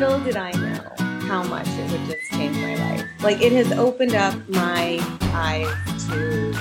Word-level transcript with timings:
little 0.00 0.18
did 0.18 0.36
I 0.36 0.50
know 0.50 0.82
how 1.28 1.44
much 1.44 1.68
it 1.68 1.88
would 1.92 2.04
just 2.06 2.28
change 2.32 2.56
my 2.56 2.74
life. 2.74 3.04
Like 3.22 3.40
it 3.40 3.52
has 3.52 3.70
opened 3.78 4.16
up 4.16 4.34
my 4.48 4.98
eyes 5.32 6.04
to 6.08 6.52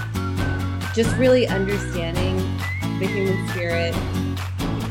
just 0.93 1.17
really 1.17 1.47
understanding 1.47 2.37
the 2.99 3.07
human 3.07 3.47
spirit, 3.49 3.95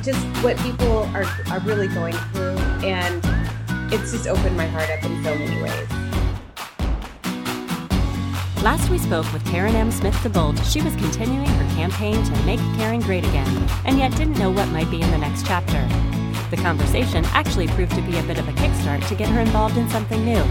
just 0.03 0.19
what 0.43 0.57
people 0.59 1.05
are, 1.15 1.25
are 1.53 1.61
really 1.61 1.87
going 1.87 2.15
through. 2.33 2.59
And 2.84 3.23
it's 3.93 4.11
just 4.11 4.27
opened 4.27 4.56
my 4.56 4.66
heart 4.66 4.90
up 4.90 5.04
in 5.04 5.22
so 5.22 5.36
many 5.36 5.62
ways. 5.62 5.88
Last 8.61 8.90
we 8.90 8.98
spoke 8.98 9.32
with 9.32 9.46
Karen 9.46 9.77
M. 9.77 9.93
Smith 9.93 10.14
DeBolt, 10.16 10.59
she 10.68 10.82
was 10.82 10.96
continuing 10.96 11.46
her 11.46 11.74
campaign 11.77 12.20
to 12.24 12.43
make 12.43 12.59
Karen 12.77 13.00
great 13.02 13.24
again, 13.24 13.68
and 13.84 13.98
yet 13.98 14.11
didn't 14.16 14.36
know 14.36 14.50
what 14.50 14.66
might 14.70 14.90
be 14.90 15.00
in 15.00 15.11
the 15.12 15.18
next 15.18 15.46
chapter. 15.46 15.88
The 16.53 16.59
conversation 16.59 17.25
actually 17.29 17.66
proved 17.69 17.95
to 17.95 18.03
be 18.03 18.19
a 18.19 18.23
bit 18.25 18.39
of 18.39 18.46
a 18.46 18.52
kickstart 18.52 19.09
to 19.09 19.15
get 19.15 19.30
her 19.30 19.41
involved 19.41 19.79
in 19.79 19.88
something 19.88 20.23
new. 20.23 20.45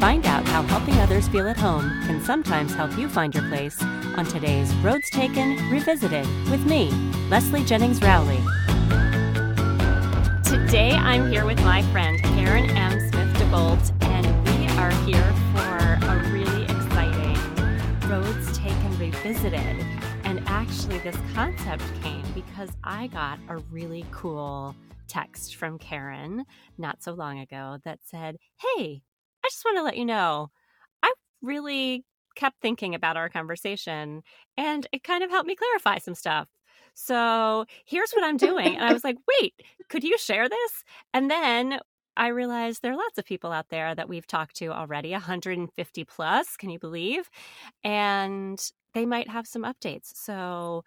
Find 0.00 0.26
out 0.26 0.44
how 0.48 0.64
helping 0.64 0.96
others 0.96 1.28
feel 1.28 1.46
at 1.46 1.56
home 1.56 1.88
can 2.04 2.20
sometimes 2.20 2.74
help 2.74 2.98
you 2.98 3.08
find 3.08 3.32
your 3.32 3.48
place 3.48 3.80
on 3.80 4.24
today's 4.24 4.74
Roads 4.78 5.08
Taken 5.08 5.70
Revisited 5.70 6.26
with 6.50 6.66
me, 6.66 6.90
Leslie 7.28 7.62
Jennings 7.62 8.02
Rowley. 8.02 8.40
Today 10.42 10.94
I'm 10.94 11.30
here 11.30 11.46
with 11.46 11.62
my 11.62 11.82
friend 11.92 12.20
Karen 12.20 12.68
M. 12.70 12.98
Smith 12.98 13.32
DeBolt, 13.34 14.02
and 14.02 14.26
we 14.48 14.66
are 14.78 14.90
here 15.06 15.32
for 15.54 16.06
a 16.08 16.28
really 16.32 16.64
exciting 16.64 18.10
Roads 18.10 18.58
Taken 18.58 18.98
Revisited. 18.98 19.86
And 20.24 20.42
actually, 20.46 20.98
this 20.98 21.16
concept 21.34 21.84
came 22.02 22.24
because 22.34 22.70
I 22.82 23.06
got 23.06 23.38
a 23.48 23.58
really 23.70 24.04
cool 24.10 24.74
text 25.10 25.56
from 25.56 25.78
Karen 25.78 26.44
not 26.78 27.02
so 27.02 27.12
long 27.12 27.38
ago 27.40 27.78
that 27.84 27.98
said, 28.04 28.36
Hey, 28.58 29.02
I 29.44 29.48
just 29.48 29.64
want 29.64 29.76
to 29.78 29.82
let 29.82 29.96
you 29.96 30.04
know, 30.04 30.50
I 31.02 31.12
really 31.42 32.04
kept 32.36 32.60
thinking 32.62 32.94
about 32.94 33.16
our 33.16 33.28
conversation 33.28 34.22
and 34.56 34.86
it 34.92 35.02
kind 35.02 35.24
of 35.24 35.30
helped 35.30 35.48
me 35.48 35.56
clarify 35.56 35.98
some 35.98 36.14
stuff. 36.14 36.48
So 36.94 37.66
here's 37.84 38.12
what 38.12 38.24
I'm 38.24 38.36
doing. 38.36 38.76
And 38.76 38.84
I 38.84 38.92
was 38.92 39.04
like, 39.04 39.16
wait, 39.40 39.54
could 39.88 40.04
you 40.04 40.16
share 40.18 40.48
this? 40.48 40.84
And 41.12 41.30
then 41.30 41.80
I 42.16 42.28
realized 42.28 42.82
there 42.82 42.92
are 42.92 42.96
lots 42.96 43.18
of 43.18 43.24
people 43.24 43.52
out 43.52 43.70
there 43.70 43.94
that 43.94 44.08
we've 44.08 44.26
talked 44.26 44.56
to 44.56 44.68
already, 44.68 45.12
150 45.12 46.04
plus, 46.04 46.56
can 46.56 46.70
you 46.70 46.78
believe? 46.78 47.30
And 47.84 48.60
they 48.94 49.06
might 49.06 49.28
have 49.28 49.46
some 49.46 49.62
updates. 49.62 50.12
So 50.14 50.84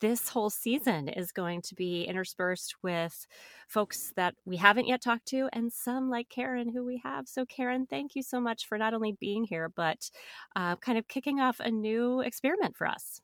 this 0.00 0.28
whole 0.28 0.50
season 0.50 1.08
is 1.08 1.32
going 1.32 1.62
to 1.62 1.74
be 1.74 2.04
interspersed 2.04 2.76
with 2.82 3.26
folks 3.68 4.12
that 4.16 4.34
we 4.44 4.56
haven't 4.56 4.86
yet 4.86 5.02
talked 5.02 5.26
to 5.26 5.48
and 5.52 5.72
some 5.72 6.10
like 6.10 6.28
Karen 6.28 6.72
who 6.72 6.84
we 6.84 7.00
have. 7.02 7.28
So, 7.28 7.44
Karen, 7.44 7.86
thank 7.88 8.14
you 8.14 8.22
so 8.22 8.40
much 8.40 8.66
for 8.66 8.78
not 8.78 8.94
only 8.94 9.16
being 9.18 9.44
here, 9.44 9.70
but 9.74 10.10
uh, 10.54 10.76
kind 10.76 10.98
of 10.98 11.08
kicking 11.08 11.40
off 11.40 11.60
a 11.60 11.70
new 11.70 12.20
experiment 12.20 12.76
for 12.76 12.86
us. 12.86 13.20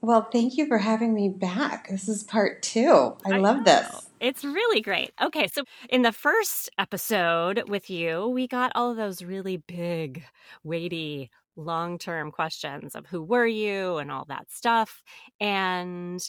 Well, 0.00 0.28
thank 0.30 0.56
you 0.56 0.66
for 0.66 0.78
having 0.78 1.12
me 1.12 1.28
back. 1.28 1.88
This 1.88 2.08
is 2.08 2.22
part 2.22 2.62
two. 2.62 3.16
I, 3.26 3.34
I 3.34 3.38
love 3.38 3.58
know. 3.58 3.64
this. 3.64 4.08
It's 4.20 4.44
really 4.44 4.80
great. 4.80 5.12
Okay, 5.20 5.48
so 5.48 5.64
in 5.88 6.02
the 6.02 6.12
first 6.12 6.70
episode 6.78 7.68
with 7.68 7.90
you, 7.90 8.28
we 8.28 8.46
got 8.46 8.70
all 8.76 8.92
of 8.92 8.96
those 8.96 9.22
really 9.22 9.56
big, 9.56 10.24
weighty, 10.62 11.30
long 11.58 11.98
term 11.98 12.30
questions 12.30 12.94
of 12.94 13.06
who 13.06 13.22
were 13.22 13.46
you 13.46 13.98
and 13.98 14.10
all 14.10 14.24
that 14.28 14.50
stuff. 14.50 15.02
And 15.40 16.20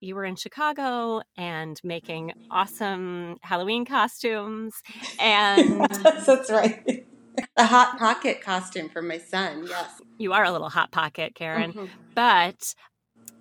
you 0.00 0.14
were 0.14 0.24
in 0.24 0.34
Chicago 0.34 1.20
and 1.36 1.78
making 1.84 2.32
awesome 2.50 3.36
Halloween 3.42 3.84
costumes. 3.84 4.74
And 5.20 5.86
that's 6.26 6.50
right. 6.50 7.06
A 7.56 7.64
hot 7.64 7.98
pocket 7.98 8.40
costume 8.40 8.88
for 8.88 9.02
my 9.02 9.18
son. 9.18 9.66
Yes. 9.68 10.00
You 10.18 10.32
are 10.32 10.44
a 10.44 10.50
little 10.50 10.70
hot 10.70 10.90
pocket, 10.90 11.34
Karen. 11.34 11.72
Mm-hmm. 11.72 11.84
But 12.14 12.74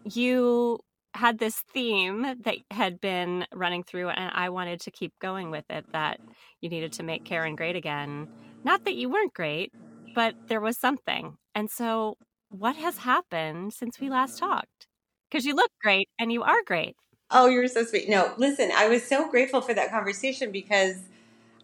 you 0.03 0.79
had 1.13 1.39
this 1.39 1.63
theme 1.73 2.35
that 2.43 2.57
had 2.71 3.01
been 3.01 3.45
running 3.53 3.83
through, 3.83 4.09
and 4.09 4.31
I 4.33 4.49
wanted 4.49 4.81
to 4.81 4.91
keep 4.91 5.17
going 5.19 5.49
with 5.49 5.65
it 5.69 5.85
that 5.91 6.19
you 6.61 6.69
needed 6.69 6.93
to 6.93 7.03
make 7.03 7.25
Karen 7.25 7.55
great 7.55 7.75
again. 7.75 8.27
Not 8.63 8.85
that 8.85 8.95
you 8.95 9.09
weren't 9.09 9.33
great, 9.33 9.73
but 10.13 10.35
there 10.47 10.61
was 10.61 10.77
something. 10.77 11.37
And 11.55 11.69
so, 11.69 12.15
what 12.49 12.75
has 12.75 12.99
happened 12.99 13.73
since 13.73 13.99
we 13.99 14.09
last 14.09 14.39
talked? 14.39 14.87
Because 15.29 15.45
you 15.45 15.55
look 15.55 15.71
great 15.81 16.09
and 16.19 16.31
you 16.31 16.41
are 16.43 16.63
great. 16.65 16.95
Oh, 17.31 17.47
you're 17.47 17.67
so 17.67 17.83
sweet. 17.83 18.09
No, 18.09 18.33
listen, 18.37 18.71
I 18.75 18.87
was 18.87 19.03
so 19.03 19.29
grateful 19.29 19.61
for 19.61 19.73
that 19.73 19.91
conversation 19.91 20.51
because 20.51 20.95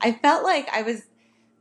I 0.01 0.11
felt 0.11 0.43
like 0.43 0.69
I 0.71 0.83
was, 0.83 1.03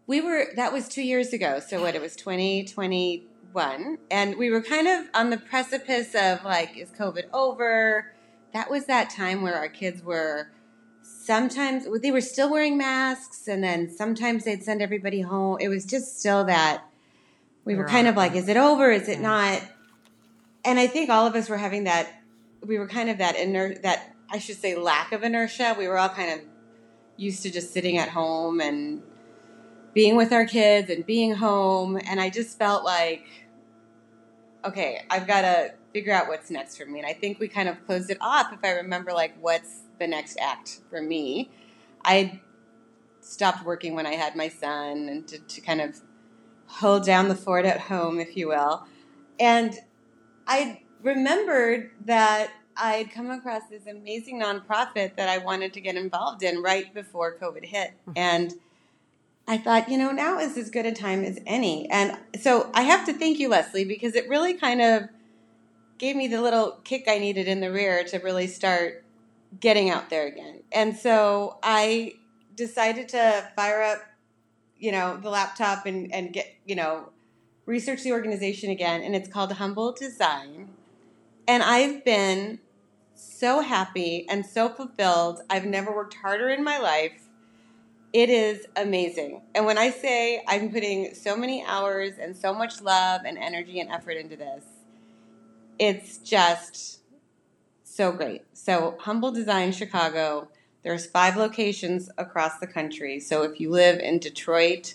we 0.06 0.20
were, 0.20 0.48
that 0.56 0.72
was 0.72 0.88
two 0.88 1.02
years 1.02 1.32
ago. 1.32 1.60
So, 1.66 1.80
what, 1.80 1.94
it 1.94 2.02
was 2.02 2.14
2021. 2.16 3.98
And 4.10 4.36
we 4.36 4.50
were 4.50 4.60
kind 4.60 4.86
of 4.86 5.06
on 5.14 5.30
the 5.30 5.38
precipice 5.38 6.14
of 6.14 6.44
like, 6.44 6.76
is 6.76 6.90
COVID 6.90 7.24
over? 7.32 8.12
That 8.52 8.70
was 8.70 8.86
that 8.86 9.10
time 9.10 9.42
where 9.42 9.54
our 9.54 9.68
kids 9.68 10.02
were 10.02 10.50
sometimes 11.24 11.86
they 12.02 12.10
were 12.10 12.20
still 12.20 12.50
wearing 12.50 12.76
masks 12.76 13.48
and 13.48 13.64
then 13.64 13.90
sometimes 13.90 14.44
they'd 14.44 14.62
send 14.62 14.82
everybody 14.82 15.22
home. 15.22 15.56
It 15.58 15.68
was 15.68 15.86
just 15.86 16.18
still 16.18 16.44
that 16.44 16.84
we 17.64 17.74
were 17.76 17.86
kind 17.86 18.06
of 18.06 18.14
like 18.14 18.34
is 18.34 18.48
it 18.48 18.58
over? 18.58 18.90
Is 18.90 19.08
it 19.08 19.20
not? 19.20 19.62
And 20.66 20.78
i 20.78 20.86
think 20.86 21.10
all 21.10 21.26
of 21.26 21.34
us 21.34 21.48
were 21.48 21.56
having 21.56 21.84
that 21.84 22.08
we 22.62 22.78
were 22.78 22.88
kind 22.88 23.10
of 23.10 23.18
that 23.18 23.36
inner 23.36 23.74
that 23.76 24.14
i 24.30 24.38
should 24.38 24.56
say 24.56 24.74
lack 24.76 25.12
of 25.12 25.22
inertia. 25.22 25.74
We 25.78 25.88
were 25.88 25.98
all 25.98 26.08
kind 26.08 26.30
of 26.30 26.46
used 27.16 27.42
to 27.42 27.50
just 27.50 27.72
sitting 27.72 27.96
at 27.96 28.08
home 28.08 28.60
and 28.60 29.02
being 29.94 30.16
with 30.16 30.32
our 30.32 30.44
kids 30.44 30.90
and 30.90 31.06
being 31.06 31.34
home. 31.34 31.98
And 32.06 32.20
i 32.20 32.28
just 32.28 32.58
felt 32.58 32.84
like 32.84 33.24
okay 34.64 35.04
i've 35.08 35.26
got 35.26 35.42
to 35.42 35.74
figure 35.94 36.12
out 36.12 36.28
what's 36.28 36.50
next 36.50 36.76
for 36.76 36.84
me. 36.84 36.98
And 36.98 37.06
i 37.06 37.14
think 37.14 37.38
we 37.38 37.48
kind 37.48 37.68
of 37.68 37.82
closed 37.86 38.10
it 38.10 38.18
off 38.20 38.52
if 38.52 38.60
i 38.62 38.72
remember 38.72 39.12
like 39.14 39.34
what's 39.40 39.83
the 39.98 40.06
next 40.06 40.38
act 40.40 40.80
for 40.90 41.00
me. 41.00 41.50
I 42.04 42.40
stopped 43.20 43.64
working 43.64 43.94
when 43.94 44.06
I 44.06 44.14
had 44.14 44.36
my 44.36 44.48
son 44.48 45.08
and 45.08 45.26
to, 45.28 45.38
to 45.38 45.60
kind 45.60 45.80
of 45.80 46.00
hold 46.66 47.04
down 47.04 47.28
the 47.28 47.34
fort 47.34 47.64
at 47.64 47.80
home, 47.80 48.20
if 48.20 48.36
you 48.36 48.48
will. 48.48 48.86
And 49.40 49.74
I 50.46 50.82
remembered 51.02 51.90
that 52.04 52.50
I 52.76 52.94
had 52.94 53.10
come 53.10 53.30
across 53.30 53.62
this 53.70 53.86
amazing 53.86 54.40
nonprofit 54.40 55.16
that 55.16 55.28
I 55.28 55.38
wanted 55.38 55.72
to 55.74 55.80
get 55.80 55.96
involved 55.96 56.42
in 56.42 56.62
right 56.62 56.92
before 56.92 57.36
COVID 57.38 57.64
hit. 57.64 57.92
Mm-hmm. 58.08 58.12
And 58.16 58.54
I 59.46 59.58
thought, 59.58 59.88
you 59.88 59.98
know, 59.98 60.10
now 60.10 60.38
is 60.38 60.56
as 60.56 60.70
good 60.70 60.86
a 60.86 60.92
time 60.92 61.22
as 61.22 61.38
any. 61.46 61.88
And 61.90 62.18
so 62.40 62.70
I 62.74 62.82
have 62.82 63.06
to 63.06 63.12
thank 63.12 63.38
you, 63.38 63.48
Leslie, 63.48 63.84
because 63.84 64.14
it 64.14 64.28
really 64.28 64.54
kind 64.54 64.80
of 64.80 65.08
gave 65.98 66.16
me 66.16 66.26
the 66.26 66.40
little 66.40 66.78
kick 66.84 67.04
I 67.06 67.18
needed 67.18 67.46
in 67.46 67.60
the 67.60 67.70
rear 67.70 68.04
to 68.04 68.18
really 68.18 68.46
start 68.46 69.03
getting 69.60 69.90
out 69.90 70.10
there 70.10 70.26
again. 70.26 70.62
And 70.72 70.96
so 70.96 71.58
I 71.62 72.14
decided 72.54 73.08
to 73.10 73.48
fire 73.56 73.82
up, 73.82 73.98
you 74.78 74.92
know, 74.92 75.16
the 75.16 75.30
laptop 75.30 75.86
and, 75.86 76.12
and 76.12 76.32
get, 76.32 76.54
you 76.64 76.76
know, 76.76 77.10
research 77.66 78.02
the 78.02 78.12
organization 78.12 78.70
again. 78.70 79.02
And 79.02 79.14
it's 79.14 79.28
called 79.28 79.52
Humble 79.52 79.92
Design. 79.92 80.70
And 81.46 81.62
I've 81.62 82.04
been 82.04 82.60
so 83.14 83.60
happy 83.60 84.26
and 84.28 84.44
so 84.44 84.68
fulfilled. 84.68 85.40
I've 85.50 85.64
never 85.64 85.94
worked 85.94 86.14
harder 86.14 86.48
in 86.48 86.64
my 86.64 86.78
life. 86.78 87.28
It 88.12 88.30
is 88.30 88.66
amazing. 88.76 89.42
And 89.54 89.66
when 89.66 89.76
I 89.76 89.90
say 89.90 90.42
I'm 90.46 90.70
putting 90.70 91.14
so 91.14 91.36
many 91.36 91.64
hours 91.64 92.14
and 92.20 92.36
so 92.36 92.54
much 92.54 92.80
love 92.80 93.22
and 93.26 93.36
energy 93.36 93.80
and 93.80 93.90
effort 93.90 94.12
into 94.12 94.36
this, 94.36 94.64
it's 95.78 96.18
just 96.18 97.00
so 97.94 98.12
great. 98.12 98.42
So 98.52 98.96
Humble 99.00 99.30
Design 99.30 99.72
Chicago, 99.72 100.48
there's 100.82 101.06
five 101.06 101.36
locations 101.36 102.10
across 102.18 102.58
the 102.58 102.66
country. 102.66 103.20
So 103.20 103.42
if 103.42 103.60
you 103.60 103.70
live 103.70 104.00
in 104.00 104.18
Detroit, 104.18 104.94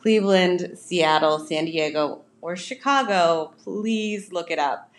Cleveland, 0.00 0.72
Seattle, 0.76 1.38
San 1.38 1.66
Diego, 1.66 2.22
or 2.40 2.56
Chicago, 2.56 3.52
please 3.62 4.32
look 4.32 4.50
it 4.50 4.58
up. 4.58 4.90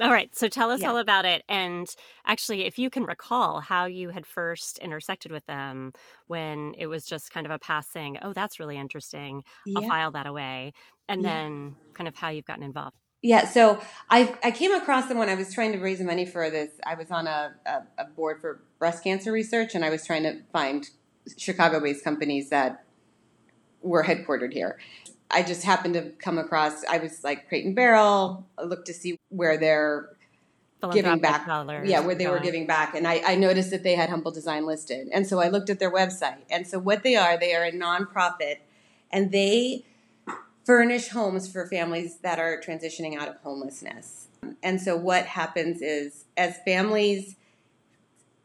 All 0.00 0.10
right. 0.10 0.34
So 0.34 0.48
tell 0.48 0.70
us 0.70 0.80
yeah. 0.80 0.88
all 0.88 0.96
about 0.96 1.26
it. 1.26 1.42
And 1.48 1.86
actually, 2.24 2.64
if 2.64 2.78
you 2.78 2.88
can 2.88 3.04
recall 3.04 3.60
how 3.60 3.84
you 3.84 4.08
had 4.08 4.24
first 4.24 4.78
intersected 4.78 5.30
with 5.30 5.44
them 5.44 5.92
when 6.26 6.72
it 6.78 6.86
was 6.86 7.04
just 7.04 7.30
kind 7.30 7.44
of 7.44 7.52
a 7.52 7.58
passing, 7.58 8.16
oh, 8.22 8.32
that's 8.32 8.58
really 8.58 8.78
interesting. 8.78 9.42
I'll 9.76 9.86
file 9.86 10.12
that 10.12 10.26
away. 10.26 10.72
And 11.06 11.22
yeah. 11.22 11.28
then 11.28 11.76
kind 11.92 12.08
of 12.08 12.16
how 12.16 12.30
you've 12.30 12.46
gotten 12.46 12.62
involved. 12.62 12.96
Yeah, 13.22 13.44
so 13.46 13.80
I 14.08 14.34
I 14.42 14.50
came 14.50 14.72
across 14.72 15.08
them 15.08 15.18
when 15.18 15.28
I 15.28 15.34
was 15.34 15.52
trying 15.52 15.72
to 15.72 15.78
raise 15.78 16.00
money 16.00 16.24
for 16.24 16.48
this. 16.48 16.70
I 16.86 16.94
was 16.94 17.10
on 17.10 17.26
a, 17.26 17.54
a, 17.66 17.82
a 17.98 18.04
board 18.06 18.40
for 18.40 18.62
breast 18.78 19.04
cancer 19.04 19.30
research, 19.30 19.74
and 19.74 19.84
I 19.84 19.90
was 19.90 20.06
trying 20.06 20.22
to 20.22 20.40
find 20.52 20.88
Chicago-based 21.36 22.02
companies 22.02 22.48
that 22.48 22.84
were 23.82 24.04
headquartered 24.04 24.52
here. 24.52 24.78
I 25.30 25.42
just 25.42 25.64
happened 25.64 25.94
to 25.94 26.10
come 26.18 26.38
across. 26.38 26.84
I 26.84 26.98
was 26.98 27.22
like 27.22 27.48
Crate 27.48 27.64
and 27.64 27.76
Barrel. 27.76 28.46
I 28.58 28.62
looked 28.62 28.86
to 28.86 28.94
see 28.94 29.18
where 29.28 29.56
they're 29.58 30.08
giving 30.92 31.18
back. 31.20 31.46
Yeah, 31.84 32.00
where 32.00 32.14
they 32.14 32.26
were 32.26 32.40
giving 32.40 32.66
back. 32.66 32.94
And 32.94 33.06
I, 33.06 33.22
I 33.24 33.34
noticed 33.36 33.70
that 33.70 33.82
they 33.82 33.94
had 33.94 34.08
Humble 34.08 34.32
Design 34.32 34.66
listed. 34.66 35.08
And 35.12 35.26
so 35.26 35.38
I 35.38 35.48
looked 35.48 35.70
at 35.70 35.78
their 35.78 35.92
website. 35.92 36.42
And 36.50 36.66
so 36.66 36.78
what 36.78 37.02
they 37.02 37.16
are, 37.16 37.38
they 37.38 37.54
are 37.54 37.64
a 37.64 37.70
nonprofit 37.70 38.56
and 39.12 39.30
they 39.30 39.84
furnish 40.70 41.08
homes 41.08 41.50
for 41.50 41.66
families 41.66 42.18
that 42.18 42.38
are 42.38 42.60
transitioning 42.64 43.20
out 43.20 43.26
of 43.26 43.34
homelessness. 43.42 44.28
And 44.62 44.80
so 44.80 44.96
what 44.96 45.26
happens 45.26 45.82
is 45.82 46.26
as 46.36 46.58
families 46.64 47.34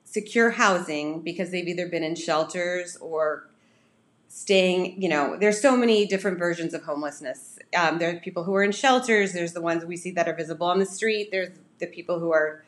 secure 0.06 0.50
housing 0.50 1.22
because 1.22 1.52
they've 1.52 1.68
either 1.68 1.88
been 1.88 2.02
in 2.02 2.16
shelters 2.16 2.98
or 2.98 3.48
staying, 4.28 5.00
you 5.00 5.08
know, 5.08 5.38
there's 5.40 5.62
so 5.62 5.78
many 5.78 6.08
different 6.08 6.40
versions 6.40 6.74
of 6.74 6.82
homelessness. 6.82 7.60
Um, 7.78 8.00
there 8.00 8.16
are 8.16 8.20
people 8.20 8.44
who 8.44 8.56
are 8.56 8.64
in 8.64 8.72
shelters. 8.72 9.34
There's 9.34 9.54
the 9.54 9.62
ones 9.62 9.86
we 9.86 9.96
see 9.96 10.10
that 10.14 10.28
are 10.28 10.34
visible 10.34 10.66
on 10.66 10.80
the 10.80 10.88
street. 10.88 11.30
There's 11.30 11.56
the 11.78 11.86
people 11.86 12.20
who 12.20 12.32
are, 12.32 12.64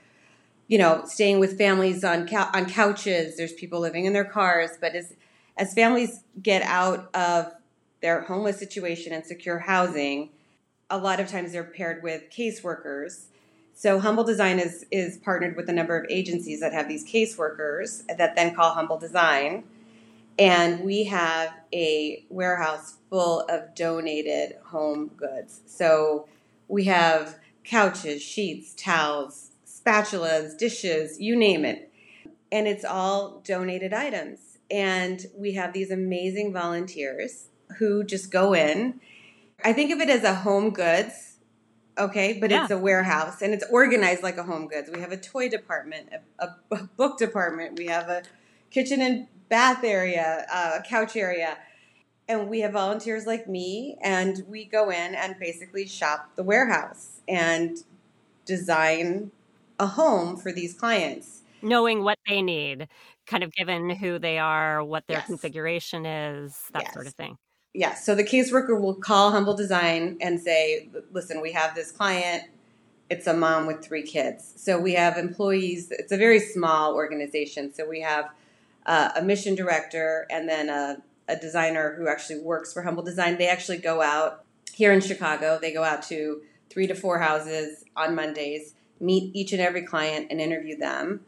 you 0.68 0.78
know, 0.78 1.02
staying 1.06 1.40
with 1.40 1.58
families 1.58 2.04
on 2.04 2.32
on 2.32 2.70
couches. 2.70 3.38
There's 3.38 3.54
people 3.54 3.80
living 3.80 4.06
in 4.06 4.14
their 4.14 4.24
cars. 4.24 4.78
But 4.80 4.94
as 4.94 5.16
as 5.58 5.74
families 5.74 6.20
get 6.44 6.62
out 6.62 7.10
of 7.16 7.57
their 8.02 8.22
homeless 8.22 8.58
situation 8.58 9.14
and 9.14 9.26
secure 9.26 9.60
housing, 9.60 10.30
a 10.90 10.98
lot 10.98 11.20
of 11.20 11.28
times 11.28 11.52
they're 11.52 11.64
paired 11.64 12.04
with 12.04 12.30
caseworkers. 12.30 13.26
So 13.74 14.00
Humble 14.00 14.24
Design 14.24 14.60
is 14.60 14.86
is 14.92 15.18
partnered 15.18 15.56
with 15.56 15.70
a 15.70 15.74
number 15.74 15.98
of 15.98 16.10
agencies 16.10 16.62
that 16.62 16.74
have 16.74 16.88
these 16.88 17.06
caseworkers 17.06 18.06
that 18.18 18.36
then 18.36 18.56
call 18.56 18.74
Humble 18.74 18.98
Design, 18.98 19.64
and 20.40 20.82
we 20.82 21.06
have 21.06 21.54
a 21.74 22.26
warehouse 22.30 22.96
full 23.10 23.42
of 23.50 23.76
donated 23.76 24.56
home 24.66 25.12
goods. 25.18 25.62
So 25.66 26.28
we 26.68 26.86
have 26.86 27.38
couches, 27.64 28.22
sheets, 28.22 28.74
towels, 28.74 29.52
spatulas, 29.66 30.58
dishes, 30.58 31.20
you 31.20 31.36
name 31.36 31.66
it. 31.66 31.92
And 32.52 32.68
it's 32.68 32.86
all 32.86 33.42
donated 33.46 33.94
items. 33.94 34.58
And 34.72 35.26
we 35.36 35.54
have 35.54 35.74
these 35.74 35.92
amazing 35.92 36.54
volunteers 36.54 37.48
who 37.78 38.04
just 38.04 38.32
go 38.32 38.54
in. 38.54 39.00
I 39.64 39.74
think 39.74 39.92
of 39.92 40.00
it 40.00 40.10
as 40.10 40.24
a 40.24 40.34
home 40.34 40.72
goods, 40.72 41.38
okay, 41.98 42.38
but 42.40 42.52
yeah. 42.52 42.64
it's 42.64 42.72
a 42.72 42.78
warehouse 42.78 43.42
and 43.42 43.54
it's 43.54 43.66
organized 43.72 44.24
like 44.24 44.38
a 44.38 44.44
home 44.44 44.68
goods. 44.68 44.90
We 44.94 45.02
have 45.02 45.12
a 45.12 45.18
toy 45.18 45.50
department, 45.50 46.10
a, 46.40 46.48
a 46.72 46.84
book 46.98 47.18
department, 47.18 47.78
we 47.78 47.88
have 47.88 48.10
a 48.10 48.24
kitchen 48.70 49.02
and 49.02 49.28
bath 49.50 49.84
area, 49.84 50.46
uh, 50.52 50.80
a 50.80 50.88
couch 50.88 51.16
area. 51.16 51.58
And 52.30 52.50
we 52.50 52.60
have 52.60 52.74
volunteers 52.74 53.26
like 53.26 53.48
me, 53.48 53.98
and 54.02 54.44
we 54.50 54.66
go 54.66 54.90
in 54.90 55.16
and 55.16 55.40
basically 55.40 55.88
shop 55.88 56.32
the 56.36 56.44
warehouse 56.44 57.22
and 57.26 57.78
design 58.44 59.32
a 59.80 59.88
home 59.88 60.36
for 60.36 60.52
these 60.52 60.74
clients. 60.74 61.44
Knowing 61.62 62.04
what 62.04 62.18
they 62.28 62.42
need, 62.42 62.90
kind 63.28 63.44
of 63.44 63.54
given 63.54 63.90
who 63.90 64.20
they 64.20 64.40
are, 64.40 64.84
what 64.84 65.06
their 65.08 65.20
yes. 65.20 65.28
configuration 65.28 66.06
is, 66.06 66.64
that 66.74 66.84
yes. 66.84 66.94
sort 66.94 67.08
of 67.08 67.14
thing. 67.14 67.38
Yes. 67.74 68.06
So 68.06 68.16
the 68.16 68.24
caseworker 68.24 68.80
will 68.80 68.96
call 68.96 69.32
Humble 69.32 69.56
Design 69.56 70.18
and 70.20 70.40
say, 70.40 70.90
listen, 71.12 71.42
we 71.42 71.52
have 71.52 71.76
this 71.76 71.92
client. 71.92 72.44
It's 73.10 73.28
a 73.28 73.34
mom 73.34 73.68
with 73.68 73.84
three 73.84 74.04
kids. 74.04 74.54
So 74.58 74.80
we 74.80 74.94
have 74.94 75.18
employees. 75.18 75.92
It's 75.92 76.12
a 76.12 76.18
very 76.18 76.40
small 76.40 76.96
organization. 76.96 77.74
So 77.74 77.88
we 77.88 78.02
have 78.02 78.30
uh, 78.86 79.12
a 79.16 79.22
mission 79.22 79.56
director 79.56 80.26
and 80.30 80.50
then 80.50 80.70
a, 80.70 80.98
a 81.28 81.36
designer 81.36 81.96
who 81.98 82.08
actually 82.08 82.40
works 82.40 82.74
for 82.74 82.82
Humble 82.82 83.04
Design. 83.04 83.38
They 83.38 83.48
actually 83.48 83.78
go 83.78 84.02
out 84.02 84.44
here 84.74 84.92
in 84.92 85.02
Chicago. 85.02 85.60
They 85.62 85.74
go 85.74 85.84
out 85.84 86.04
to 86.04 86.42
three 86.70 86.88
to 86.88 86.96
four 86.96 87.20
houses 87.20 87.84
on 87.96 88.16
Mondays, 88.16 88.74
meet 89.00 89.36
each 89.36 89.54
and 89.54 89.62
every 89.62 89.84
client 89.84 90.28
and 90.30 90.42
interview 90.42 90.78
them. 90.78 91.22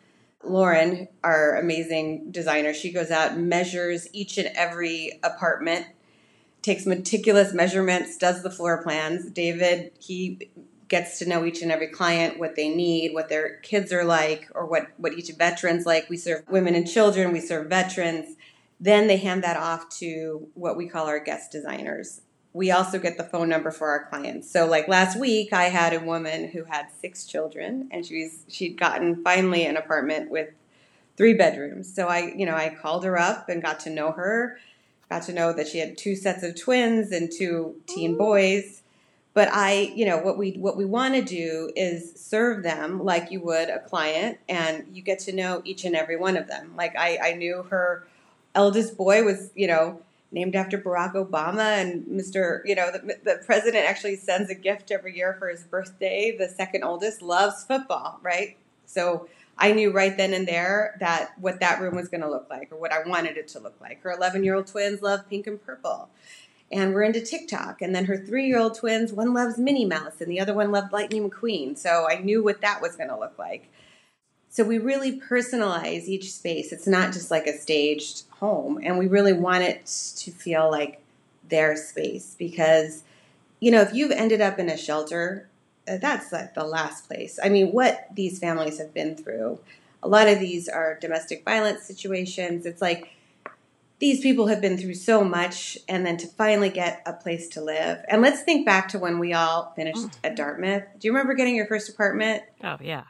Lauren, 0.43 1.07
our 1.23 1.57
amazing 1.57 2.31
designer, 2.31 2.73
she 2.73 2.91
goes 2.91 3.11
out 3.11 3.37
measures 3.37 4.07
each 4.13 4.37
and 4.37 4.49
every 4.55 5.19
apartment, 5.23 5.85
takes 6.61 6.85
meticulous 6.85 7.53
measurements, 7.53 8.17
does 8.17 8.43
the 8.43 8.51
floor 8.51 8.83
plans. 8.83 9.29
David, 9.31 9.91
he 9.99 10.49
gets 10.87 11.19
to 11.19 11.27
know 11.27 11.45
each 11.45 11.61
and 11.61 11.71
every 11.71 11.87
client, 11.87 12.39
what 12.39 12.55
they 12.55 12.69
need, 12.69 13.13
what 13.13 13.29
their 13.29 13.57
kids 13.57 13.93
are 13.93 14.03
like, 14.03 14.49
or 14.55 14.65
what, 14.65 14.87
what 14.97 15.13
each 15.13 15.31
veteran's 15.37 15.85
like. 15.85 16.09
We 16.09 16.17
serve 16.17 16.43
women 16.49 16.75
and 16.75 16.89
children, 16.89 17.31
we 17.31 17.41
serve 17.41 17.67
veterans. 17.67 18.35
Then 18.79 19.07
they 19.07 19.17
hand 19.17 19.43
that 19.43 19.57
off 19.57 19.89
to 19.99 20.47
what 20.53 20.77
we 20.77 20.87
call 20.87 21.07
our 21.07 21.19
guest 21.19 21.51
designers 21.51 22.21
we 22.53 22.71
also 22.71 22.97
get 22.97 23.17
the 23.17 23.23
phone 23.23 23.49
number 23.49 23.71
for 23.71 23.89
our 23.89 24.05
clients. 24.05 24.51
So 24.51 24.65
like 24.65 24.87
last 24.87 25.19
week 25.19 25.53
I 25.53 25.65
had 25.65 25.93
a 25.93 25.99
woman 25.99 26.49
who 26.49 26.63
had 26.63 26.87
six 26.99 27.25
children 27.25 27.89
and 27.91 28.05
she's 28.05 28.43
she'd 28.47 28.77
gotten 28.77 29.23
finally 29.23 29.65
an 29.65 29.77
apartment 29.77 30.31
with 30.31 30.49
three 31.15 31.33
bedrooms. 31.33 31.93
So 31.93 32.07
I, 32.07 32.33
you 32.35 32.45
know, 32.45 32.55
I 32.55 32.69
called 32.73 33.03
her 33.03 33.19
up 33.19 33.49
and 33.49 33.61
got 33.61 33.81
to 33.81 33.89
know 33.89 34.11
her, 34.13 34.57
got 35.09 35.23
to 35.23 35.33
know 35.33 35.51
that 35.53 35.67
she 35.67 35.79
had 35.79 35.97
two 35.97 36.15
sets 36.15 36.43
of 36.43 36.59
twins 36.59 37.11
and 37.11 37.31
two 37.31 37.75
teen 37.87 38.17
boys. 38.17 38.81
But 39.33 39.49
I, 39.51 39.91
you 39.95 40.05
know, 40.05 40.17
what 40.17 40.37
we 40.37 40.51
what 40.53 40.75
we 40.75 40.85
want 40.85 41.15
to 41.15 41.21
do 41.21 41.71
is 41.75 42.13
serve 42.15 42.63
them 42.63 43.03
like 43.03 43.31
you 43.31 43.39
would 43.41 43.69
a 43.69 43.79
client 43.79 44.39
and 44.49 44.85
you 44.91 45.01
get 45.01 45.19
to 45.19 45.31
know 45.31 45.61
each 45.65 45.85
and 45.85 45.95
every 45.95 46.17
one 46.17 46.35
of 46.35 46.47
them. 46.47 46.73
Like 46.75 46.95
I, 46.97 47.17
I 47.21 47.33
knew 47.33 47.63
her 47.69 48.07
eldest 48.55 48.97
boy 48.97 49.23
was, 49.23 49.51
you 49.55 49.67
know, 49.67 50.01
named 50.31 50.55
after 50.55 50.77
Barack 50.77 51.13
Obama 51.13 51.81
and 51.81 52.05
Mr. 52.05 52.61
You 52.65 52.75
know, 52.75 52.91
the, 52.91 53.17
the 53.23 53.41
president 53.45 53.85
actually 53.85 54.15
sends 54.15 54.49
a 54.49 54.55
gift 54.55 54.91
every 54.91 55.15
year 55.15 55.35
for 55.39 55.47
his 55.47 55.63
birthday. 55.63 56.35
The 56.37 56.49
second 56.49 56.83
oldest 56.83 57.21
loves 57.21 57.63
football, 57.63 58.19
right? 58.23 58.57
So 58.85 59.29
I 59.59 59.73
knew 59.73 59.91
right 59.91 60.15
then 60.15 60.33
and 60.33 60.47
there 60.47 60.95
that 61.01 61.33
what 61.37 61.59
that 61.59 61.81
room 61.81 61.95
was 61.95 62.07
going 62.07 62.21
to 62.21 62.29
look 62.29 62.47
like 62.49 62.71
or 62.71 62.79
what 62.79 62.93
I 62.93 63.03
wanted 63.03 63.35
it 63.37 63.49
to 63.49 63.59
look 63.59 63.75
like. 63.81 64.01
Her 64.01 64.11
11 64.11 64.43
year 64.43 64.55
old 64.55 64.67
twins 64.67 65.01
love 65.01 65.29
pink 65.29 65.47
and 65.47 65.63
purple. 65.63 66.09
And 66.71 66.93
we're 66.93 67.03
into 67.03 67.19
TikTok. 67.19 67.81
And 67.81 67.93
then 67.93 68.05
her 68.05 68.17
three 68.17 68.47
year 68.47 68.57
old 68.57 68.75
twins, 68.75 69.11
one 69.11 69.33
loves 69.33 69.57
Minnie 69.57 69.85
Mouse 69.85 70.21
and 70.21 70.31
the 70.31 70.39
other 70.39 70.53
one 70.53 70.71
loved 70.71 70.93
Lightning 70.93 71.29
McQueen. 71.29 71.77
So 71.77 72.07
I 72.09 72.19
knew 72.19 72.41
what 72.41 72.61
that 72.61 72.81
was 72.81 72.95
going 72.95 73.09
to 73.09 73.19
look 73.19 73.37
like. 73.37 73.69
So 74.47 74.63
we 74.63 74.77
really 74.77 75.19
personalize 75.19 76.05
each 76.05 76.31
space. 76.31 76.71
It's 76.71 76.87
not 76.87 77.11
just 77.11 77.29
like 77.29 77.45
a 77.45 77.57
staged 77.57 78.23
home. 78.29 78.79
And 78.81 78.97
we 78.97 79.07
really 79.07 79.33
want 79.33 79.63
it 79.63 79.85
to 80.17 80.31
feel 80.31 80.71
like 80.71 81.01
their 81.49 81.75
space 81.75 82.35
because, 82.39 83.03
you 83.59 83.71
know, 83.71 83.81
if 83.81 83.93
you've 83.93 84.11
ended 84.11 84.39
up 84.39 84.57
in 84.57 84.69
a 84.69 84.77
shelter, 84.77 85.48
that's 85.97 86.31
like 86.31 86.53
the 86.53 86.63
last 86.63 87.07
place. 87.07 87.39
I 87.43 87.49
mean, 87.49 87.71
what 87.71 88.07
these 88.13 88.39
families 88.39 88.77
have 88.77 88.93
been 88.93 89.15
through. 89.15 89.59
A 90.01 90.07
lot 90.07 90.27
of 90.27 90.39
these 90.39 90.69
are 90.69 90.97
domestic 90.99 91.43
violence 91.43 91.83
situations. 91.83 92.65
It's 92.65 92.81
like 92.81 93.13
these 93.99 94.21
people 94.21 94.47
have 94.47 94.61
been 94.61 94.77
through 94.77 94.93
so 94.93 95.25
much, 95.25 95.77
and 95.89 96.05
then 96.05 96.15
to 96.17 96.27
finally 96.27 96.69
get 96.69 97.01
a 97.05 97.11
place 97.11 97.49
to 97.49 97.61
live. 97.61 98.03
And 98.07 98.21
let's 98.21 98.43
think 98.43 98.65
back 98.65 98.87
to 98.89 98.99
when 98.99 99.19
we 99.19 99.33
all 99.33 99.73
finished 99.75 100.07
mm. 100.07 100.11
at 100.23 100.37
Dartmouth. 100.37 100.83
Do 100.99 101.07
you 101.07 101.11
remember 101.11 101.33
getting 101.33 101.55
your 101.55 101.67
first 101.67 101.89
apartment? 101.89 102.43
Oh, 102.63 102.77
yeah 102.79 103.03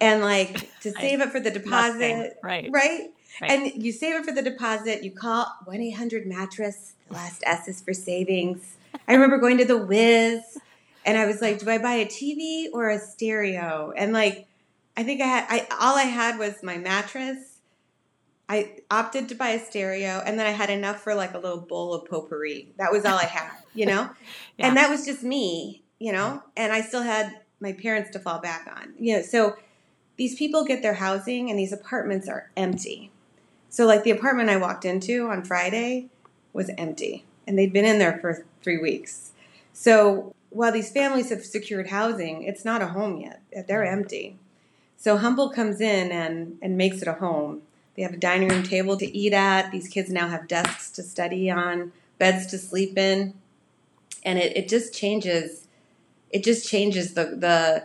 and 0.00 0.22
like 0.22 0.80
to 0.80 0.92
save 1.00 1.20
it 1.20 1.30
for 1.30 1.40
the 1.40 1.50
deposit, 1.50 2.38
right? 2.42 2.70
Right. 2.70 3.10
Right. 3.40 3.50
And 3.50 3.82
you 3.82 3.90
save 3.90 4.14
it 4.14 4.24
for 4.24 4.30
the 4.30 4.42
deposit. 4.42 5.02
You 5.02 5.10
call 5.10 5.46
one 5.64 5.80
eight 5.80 5.96
hundred 5.96 6.26
mattress. 6.26 6.92
The 7.08 7.14
last 7.14 7.42
S 7.44 7.66
is 7.66 7.80
for 7.80 7.92
savings. 7.92 8.76
I 9.08 9.12
remember 9.12 9.38
going 9.38 9.58
to 9.58 9.64
the 9.64 9.76
Wiz, 9.76 10.56
and 11.04 11.18
I 11.18 11.26
was 11.26 11.40
like, 11.40 11.58
"Do 11.58 11.70
I 11.70 11.78
buy 11.78 11.94
a 11.94 12.06
TV 12.06 12.68
or 12.72 12.90
a 12.90 12.98
stereo?" 12.98 13.92
And 13.96 14.12
like, 14.12 14.46
I 14.96 15.02
think 15.02 15.20
I 15.20 15.26
had. 15.26 15.46
I 15.48 15.66
all 15.80 15.96
I 15.96 16.04
had 16.04 16.38
was 16.38 16.62
my 16.62 16.78
mattress. 16.78 17.60
I 18.48 18.76
opted 18.90 19.28
to 19.30 19.34
buy 19.34 19.50
a 19.50 19.58
stereo, 19.58 20.22
and 20.24 20.38
then 20.38 20.46
I 20.46 20.50
had 20.50 20.70
enough 20.70 21.00
for 21.00 21.14
like 21.14 21.34
a 21.34 21.38
little 21.38 21.60
bowl 21.60 21.94
of 21.94 22.08
potpourri. 22.08 22.68
That 22.78 22.92
was 22.92 23.04
all 23.04 23.18
I 23.18 23.24
had, 23.24 23.50
you 23.74 23.86
know. 23.86 24.10
yeah. 24.58 24.66
And 24.66 24.76
that 24.76 24.90
was 24.90 25.06
just 25.06 25.22
me, 25.22 25.82
you 25.98 26.12
know. 26.12 26.42
And 26.56 26.72
I 26.72 26.82
still 26.82 27.02
had 27.02 27.40
my 27.60 27.72
parents 27.72 28.10
to 28.10 28.18
fall 28.18 28.40
back 28.40 28.70
on, 28.76 28.94
you 28.98 29.16
know. 29.16 29.22
So 29.22 29.56
these 30.16 30.36
people 30.36 30.64
get 30.64 30.82
their 30.82 30.94
housing 30.94 31.50
and 31.50 31.58
these 31.58 31.72
apartments 31.72 32.28
are 32.28 32.50
empty. 32.56 33.10
So, 33.68 33.86
like 33.86 34.04
the 34.04 34.10
apartment 34.10 34.50
I 34.50 34.56
walked 34.56 34.84
into 34.84 35.28
on 35.28 35.44
Friday 35.44 36.08
was 36.52 36.70
empty 36.78 37.24
and 37.46 37.58
they'd 37.58 37.72
been 37.72 37.84
in 37.84 37.98
there 37.98 38.18
for 38.20 38.44
three 38.62 38.78
weeks. 38.78 39.32
So, 39.72 40.34
while 40.54 40.72
these 40.72 40.90
families 40.90 41.30
have 41.30 41.44
secured 41.44 41.88
housing, 41.88 42.42
it's 42.42 42.64
not 42.64 42.82
a 42.82 42.88
home 42.88 43.20
yet. 43.20 43.66
They're 43.66 43.84
empty. 43.84 44.38
So, 44.96 45.16
Humble 45.18 45.50
comes 45.50 45.80
in 45.80 46.10
and, 46.10 46.58
and 46.62 46.78
makes 46.78 47.02
it 47.02 47.08
a 47.08 47.14
home. 47.14 47.62
They 47.96 48.02
have 48.02 48.14
a 48.14 48.18
dining 48.18 48.48
room 48.48 48.62
table 48.62 48.96
to 48.96 49.16
eat 49.16 49.32
at. 49.32 49.70
These 49.70 49.88
kids 49.88 50.10
now 50.10 50.28
have 50.28 50.48
desks 50.48 50.90
to 50.92 51.02
study 51.02 51.50
on, 51.50 51.92
beds 52.18 52.46
to 52.46 52.58
sleep 52.58 52.96
in. 52.96 53.34
And 54.24 54.38
it, 54.38 54.56
it 54.56 54.68
just 54.68 54.94
changes 54.94 55.64
it 56.34 56.42
just 56.42 56.68
changes 56.68 57.14
the 57.14 57.24
the 57.24 57.84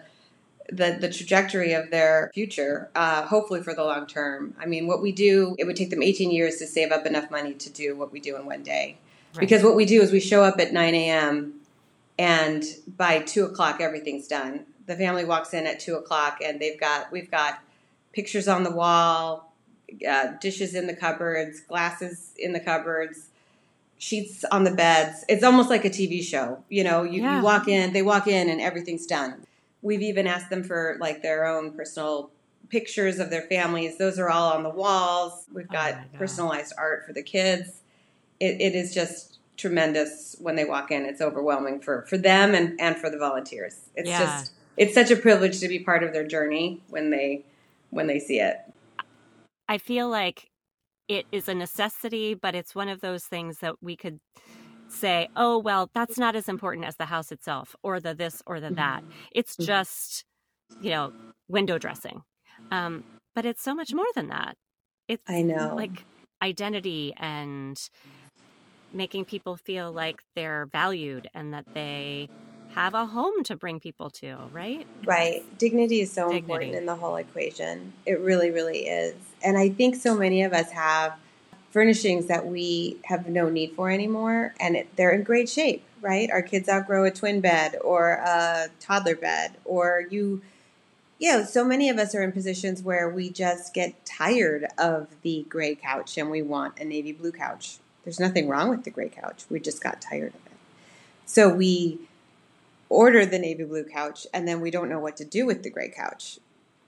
the, 0.72 0.98
the 1.02 1.10
trajectory 1.10 1.74
of 1.74 1.90
their 1.90 2.30
future, 2.32 2.92
uh, 2.94 3.26
hopefully 3.26 3.64
for 3.64 3.74
the 3.74 3.84
long 3.84 4.06
term. 4.06 4.54
I 4.60 4.68
mean, 4.68 4.86
what 4.86 5.02
we 5.02 5.12
do, 5.12 5.56
it 5.58 5.66
would 5.66 5.76
take 5.76 5.90
them 5.90 6.04
18 6.04 6.30
years 6.30 6.58
to 6.58 6.68
save 6.68 6.92
up 6.92 7.08
enough 7.08 7.32
money 7.32 7.56
to 7.56 7.70
do 7.72 7.96
what 7.96 8.12
we 8.12 8.20
do 8.20 8.36
in 8.36 8.46
one 8.46 8.62
day. 8.62 9.00
Right. 9.34 9.40
Because 9.40 9.64
what 9.64 9.76
we 9.76 9.86
do 9.86 10.00
is 10.00 10.12
we 10.12 10.20
show 10.20 10.44
up 10.44 10.60
at 10.60 10.72
9 10.72 10.94
a.m. 10.94 11.59
and 12.20 12.64
by 12.98 13.20
2 13.20 13.46
o'clock, 13.46 13.82
everything's 13.82 14.28
done. 14.28 14.66
the 14.86 14.96
family 14.96 15.24
walks 15.24 15.54
in 15.54 15.66
at 15.68 15.80
two 15.80 15.96
o'clock 15.96 16.40
and 16.44 16.60
they've 16.60 16.80
got 16.80 17.12
we've 17.12 17.30
got 17.32 17.60
pictures 18.12 18.48
on 18.48 18.64
the 18.64 18.72
wall, 18.72 19.54
uh, 20.08 20.28
dishes 20.42 20.74
in 20.76 20.88
the 20.88 20.96
cupboards, 20.96 21.62
glasses 21.62 22.32
in 22.38 22.54
the 22.54 22.60
cupboards, 22.60 23.30
sheets 24.00 24.44
on 24.52 24.64
the 24.64 24.72
beds. 24.72 25.26
It's 25.30 25.44
almost 25.44 25.70
like 25.70 25.86
a 25.86 25.90
TV 25.90 26.24
show. 26.24 26.64
You 26.70 26.84
know, 26.84 27.04
you, 27.04 27.22
Yeah. 27.22 27.38
you 27.38 27.44
walk 27.44 27.68
in, 27.68 27.94
they 27.94 28.02
walk 28.02 28.28
in, 28.28 28.50
and 28.50 28.60
everything's 28.62 29.06
done. 29.06 29.46
We've 29.82 30.02
even 30.02 30.26
asked 30.28 30.50
them 30.50 30.64
for 30.64 30.98
like 31.00 31.22
their 31.22 31.46
own 31.46 31.72
personal 31.74 32.32
pictures 32.70 33.20
of 33.20 33.30
their 33.30 33.44
families. 33.44 33.98
Those 33.98 34.18
are 34.20 34.30
all 34.30 34.54
on 34.54 34.64
the 34.64 34.70
walls. 34.70 35.46
We've 35.54 35.68
Oh 35.70 35.74
got 35.74 35.94
God. 35.94 36.14
personalized 36.14 36.74
art 36.78 37.06
for 37.06 37.14
the 37.14 37.24
kids. 37.24 37.82
It, 38.40 38.60
it 38.62 38.76
is 38.76 38.94
just 38.94 39.39
tremendous 39.60 40.36
when 40.40 40.56
they 40.56 40.66
walk 40.66 40.90
in. 40.92 41.06
It's 41.06 41.22
overwhelming 41.22 41.82
for, 41.82 42.04
for 42.10 42.18
them 42.18 42.56
and, 42.56 42.80
and 42.80 42.98
for 42.98 43.10
the 43.10 43.18
volunteers. 43.18 43.90
It's 43.96 44.10
Yeah. 44.10 44.20
just 44.20 44.52
it's 44.78 44.94
such 44.94 45.12
a 45.12 45.16
privilege 45.18 45.60
to 45.60 45.68
be 45.68 45.80
part 45.80 46.04
of 46.04 46.14
their 46.14 46.26
journey 46.26 46.82
when 46.90 47.10
they 47.10 47.46
when 47.92 48.08
they 48.08 48.20
see 48.20 48.40
it. 48.40 48.58
I 49.68 49.78
feel 49.78 50.10
like 50.10 50.50
it 51.08 51.26
is 51.32 51.48
a 51.50 51.54
necessity, 51.54 52.34
but 52.34 52.56
it's 52.56 52.74
one 52.74 52.88
of 52.88 53.02
those 53.02 53.26
things 53.26 53.60
that 53.60 53.76
we 53.82 53.96
could 53.96 54.20
say, 54.88 55.28
oh, 55.36 55.58
well, 55.58 55.90
that's 55.94 56.18
not 56.18 56.36
as 56.36 56.48
important 56.50 56.86
as 56.86 56.96
the 56.96 57.06
house 57.06 57.32
itself 57.32 57.76
or 57.84 58.00
the 58.00 58.16
this 58.16 58.42
or 58.48 58.60
the 58.60 58.72
that. 58.72 59.04
It's 59.34 59.56
Mhm. 59.56 59.66
just, 59.66 60.26
you 60.82 60.92
know, 60.92 61.12
window 61.48 61.78
dressing. 61.78 62.22
Um, 62.72 63.04
but 63.36 63.46
it's 63.46 63.62
so 63.62 63.76
much 63.76 63.94
more 63.94 64.06
than 64.16 64.30
that. 64.30 64.56
It's 65.08 65.24
I 65.28 65.42
know. 65.42 65.76
like 65.76 66.06
identity 66.42 67.14
and 67.18 67.80
making 68.94 69.26
people 69.26 69.56
feel 69.56 69.92
like 69.92 70.22
they're 70.36 70.68
valued 70.72 71.30
and 71.34 71.54
that 71.54 71.66
they 71.74 72.30
have 72.74 72.94
a 72.94 73.06
home 73.06 73.44
to 73.44 73.56
bring 73.56 73.80
people 73.80 74.10
to, 74.10 74.38
right? 74.52 74.86
Right. 75.06 75.44
Dignity 75.58 76.02
is 76.02 76.12
so 76.12 76.30
Dignity. 76.30 76.54
important 76.54 76.76
in 76.76 76.86
the 76.86 76.96
whole 76.96 77.16
equation. 77.16 77.94
It 78.06 78.20
really, 78.20 78.52
really 78.52 78.88
is. 78.88 79.16
And 79.44 79.58
I 79.58 79.70
think 79.70 79.96
so 79.96 80.16
many 80.16 80.44
of 80.44 80.54
us 80.54 80.72
have 80.72 81.16
furnishings 81.72 82.28
that 82.28 82.46
we 82.48 82.98
have 83.06 83.28
no 83.28 83.50
need 83.50 83.72
for 83.74 83.90
anymore, 83.92 84.54
and 84.60 84.76
it, 84.76 84.96
they're 84.96 85.12
in 85.12 85.24
great 85.24 85.48
shape, 85.50 85.84
right? 86.02 86.30
Our 86.32 86.42
kids 86.42 86.68
outgrow 86.68 87.06
a 87.06 87.12
twin 87.12 87.42
bed 87.42 87.76
or 87.84 88.14
a 88.14 88.70
toddler 88.80 89.16
bed, 89.16 89.52
or 89.66 90.06
you, 90.10 90.42
you 91.20 91.32
know, 91.32 91.44
so 91.44 91.64
many 91.64 91.90
of 91.90 91.98
us 91.98 92.16
are 92.16 92.24
in 92.24 92.32
positions 92.32 92.82
where 92.82 93.10
we 93.10 93.30
just 93.30 93.74
get 93.74 94.04
tired 94.06 94.66
of 94.78 95.08
the 95.22 95.46
gray 95.48 95.76
couch 95.76 96.18
and 96.18 96.32
we 96.32 96.42
want 96.42 96.80
a 96.80 96.86
navy 96.86 97.12
blue 97.12 97.32
couch. 97.32 97.78
There's 98.10 98.20
nothing 98.20 98.48
wrong 98.48 98.70
with 98.70 98.86
the 98.86 98.90
gray 98.90 99.10
couch. 99.10 99.44
We 99.52 99.60
just 99.60 99.84
got 99.84 100.02
tired 100.02 100.34
of 100.34 100.44
it. 100.48 100.58
So 101.28 101.48
we 101.48 102.00
order 102.90 103.24
the 103.24 103.38
navy 103.38 103.64
blue 103.64 103.84
couch 103.84 104.26
and 104.34 104.48
then 104.48 104.62
we 104.62 104.72
don't 104.72 104.90
know 104.90 104.98
what 104.98 105.16
to 105.18 105.24
do 105.24 105.46
with 105.46 105.62
the 105.62 105.70
gray 105.70 105.90
couch 105.90 106.40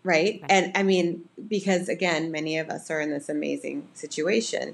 right? 0.03 0.39
Right. 0.41 0.45
and 0.49 0.75
i 0.75 0.81
mean 0.81 1.29
because 1.47 1.87
again 1.87 2.31
many 2.31 2.57
of 2.57 2.71
us 2.71 2.89
are 2.89 2.99
in 2.99 3.11
this 3.11 3.29
amazing 3.29 3.87
situation 3.93 4.73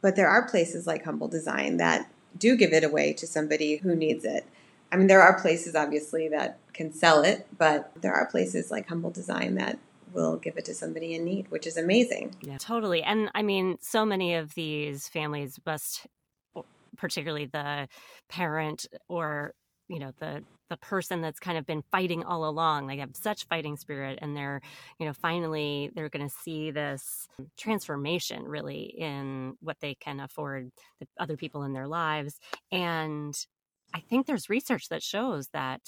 but 0.00 0.16
there 0.16 0.26
are 0.26 0.48
places 0.48 0.86
like 0.86 1.04
humble 1.04 1.28
design 1.28 1.76
that 1.76 2.10
do 2.38 2.56
give 2.56 2.72
it 2.72 2.82
away 2.82 3.12
to 3.12 3.26
somebody 3.26 3.76
who 3.76 3.94
needs 3.94 4.24
it 4.24 4.46
i 4.90 4.96
mean 4.96 5.06
there 5.06 5.20
are 5.20 5.38
places 5.38 5.74
obviously 5.74 6.28
that 6.28 6.56
can 6.72 6.94
sell 6.94 7.22
it 7.22 7.46
but 7.58 7.92
there 8.00 8.14
are 8.14 8.24
places 8.24 8.70
like 8.70 8.88
humble 8.88 9.10
design 9.10 9.56
that 9.56 9.78
will 10.12 10.36
give 10.36 10.56
it 10.56 10.64
to 10.64 10.74
somebody 10.74 11.14
in 11.14 11.24
need 11.24 11.50
which 11.50 11.66
is 11.66 11.76
amazing 11.76 12.34
Yeah, 12.42 12.58
totally. 12.58 13.02
And 13.02 13.30
I 13.34 13.42
mean, 13.42 13.78
so 13.80 14.04
many 14.04 14.34
of 14.34 14.54
these 14.54 15.08
families 15.08 15.58
must, 15.66 16.06
particularly 16.96 17.46
the 17.46 17.88
parent 18.28 18.86
or 19.08 19.52
you 19.88 19.98
know 19.98 20.12
the 20.18 20.42
the 20.68 20.76
person 20.76 21.22
that's 21.22 21.38
kind 21.40 21.56
of 21.56 21.64
been 21.64 21.82
fighting 21.90 22.22
all 22.24 22.46
along 22.46 22.86
they 22.86 22.98
have 22.98 23.16
such 23.16 23.46
fighting 23.46 23.76
spirit 23.76 24.18
and 24.20 24.36
they're 24.36 24.60
you 24.98 25.06
know 25.06 25.14
finally 25.14 25.90
they're 25.94 26.10
going 26.10 26.28
to 26.28 26.34
see 26.42 26.70
this 26.70 27.26
transformation 27.56 28.44
really 28.44 28.82
in 28.98 29.54
what 29.60 29.78
they 29.80 29.94
can 29.94 30.20
afford 30.20 30.70
the 31.00 31.06
other 31.18 31.38
people 31.38 31.62
in 31.62 31.72
their 31.72 31.88
lives 31.88 32.38
and 32.70 33.46
i 33.94 34.00
think 34.00 34.26
there's 34.26 34.50
research 34.50 34.90
that 34.90 35.02
shows 35.02 35.48
that 35.54 35.80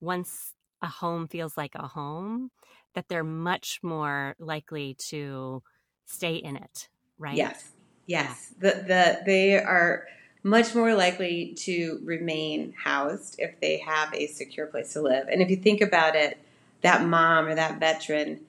once 0.00 0.52
a 0.82 0.86
home 0.86 1.26
feels 1.26 1.56
like 1.56 1.74
a 1.74 1.86
home 1.86 2.50
that 2.96 3.08
they're 3.08 3.22
much 3.22 3.78
more 3.82 4.34
likely 4.40 4.94
to 4.94 5.62
stay 6.06 6.34
in 6.34 6.56
it 6.56 6.88
right 7.18 7.36
Yes, 7.36 7.70
yes. 8.06 8.52
The 8.58 8.84
the 8.86 9.20
they 9.24 9.56
are 9.62 10.06
much 10.42 10.74
more 10.74 10.94
likely 10.94 11.54
to 11.58 12.00
remain 12.02 12.74
housed 12.82 13.36
if 13.38 13.60
they 13.60 13.78
have 13.78 14.12
a 14.14 14.26
secure 14.26 14.66
place 14.66 14.92
to 14.94 15.02
live. 15.02 15.28
And 15.28 15.40
if 15.40 15.50
you 15.50 15.56
think 15.56 15.80
about 15.80 16.16
it, 16.16 16.38
that 16.82 17.04
mom 17.04 17.46
or 17.46 17.54
that 17.54 17.78
veteran 17.78 18.40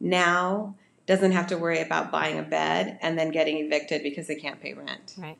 now 0.00 0.74
doesn't 1.06 1.32
have 1.32 1.46
to 1.48 1.58
worry 1.58 1.80
about 1.80 2.10
buying 2.10 2.38
a 2.38 2.42
bed 2.42 2.98
and 3.00 3.18
then 3.18 3.30
getting 3.30 3.58
evicted 3.58 4.02
because 4.02 4.26
they 4.26 4.34
can't 4.34 4.60
pay 4.60 4.74
rent 4.74 5.14
right 5.18 5.38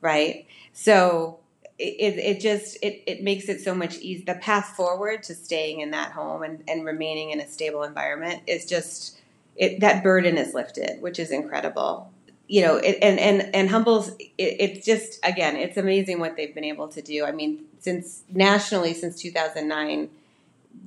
right? 0.00 0.46
So 0.72 1.40
it, 1.78 2.18
it, 2.18 2.40
just 2.40 2.76
it, 2.82 3.02
it 3.06 3.22
makes 3.22 3.48
it 3.48 3.60
so 3.60 3.74
much 3.74 3.98
easier. 3.98 4.24
The 4.34 4.40
path 4.40 4.74
forward 4.76 5.22
to 5.24 5.34
staying 5.34 5.80
in 5.80 5.92
that 5.92 6.12
home 6.12 6.42
and, 6.42 6.64
and 6.66 6.84
remaining 6.84 7.30
in 7.30 7.40
a 7.40 7.46
stable 7.46 7.84
environment 7.84 8.42
is 8.46 8.66
just 8.66 9.18
it, 9.56 9.80
that 9.80 10.02
burden 10.02 10.36
is 10.36 10.54
lifted, 10.54 11.00
which 11.00 11.18
is 11.18 11.30
incredible. 11.30 12.10
You 12.48 12.62
know, 12.62 12.76
it, 12.76 12.98
and 13.02 13.18
and 13.20 13.54
and 13.54 13.68
Humble's 13.68 14.08
it, 14.08 14.32
it's 14.38 14.86
just 14.86 15.20
again, 15.24 15.56
it's 15.56 15.76
amazing 15.76 16.18
what 16.18 16.36
they've 16.36 16.54
been 16.54 16.64
able 16.64 16.88
to 16.88 17.02
do. 17.02 17.24
I 17.24 17.32
mean, 17.32 17.64
since 17.78 18.22
nationally 18.32 18.94
since 18.94 19.20
2009, 19.20 20.08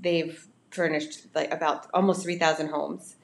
they've 0.01 0.45
furnished 0.71 1.27
like 1.35 1.53
about 1.53 1.87
almost 1.93 2.23
3,000 2.23 2.69
homes. 2.69 3.15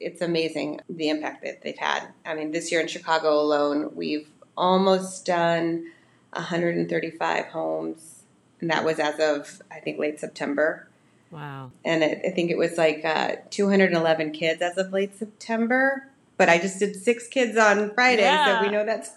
It's 0.00 0.22
amazing 0.22 0.80
the 0.88 1.08
impact 1.08 1.42
that 1.44 1.62
they've 1.62 1.78
had. 1.78 2.08
I 2.24 2.34
mean, 2.34 2.52
this 2.52 2.72
year 2.72 2.80
in 2.80 2.88
Chicago 2.88 3.40
alone, 3.40 3.94
we've 3.94 4.28
almost 4.56 5.26
done 5.26 5.90
135 6.34 7.46
homes, 7.46 8.22
and 8.60 8.70
that 8.70 8.84
was 8.84 8.98
as 8.98 9.18
of 9.20 9.62
I 9.70 9.80
think 9.80 9.98
late 9.98 10.20
September. 10.20 10.88
wow 11.30 11.70
And 11.84 12.02
it, 12.04 12.22
I 12.26 12.30
think 12.30 12.50
it 12.50 12.58
was 12.58 12.76
like 12.78 13.04
uh, 13.04 13.36
211 13.50 14.32
kids 14.32 14.62
as 14.62 14.76
of 14.78 14.92
late 14.92 15.16
September. 15.16 16.08
But 16.36 16.48
I 16.48 16.58
just 16.58 16.80
did 16.80 16.96
six 16.96 17.28
kids 17.28 17.56
on 17.56 17.94
Friday, 17.94 18.22
Yeah. 18.22 18.60
so 18.60 18.62
we 18.66 18.72
know 18.72 18.84
that's 18.84 19.10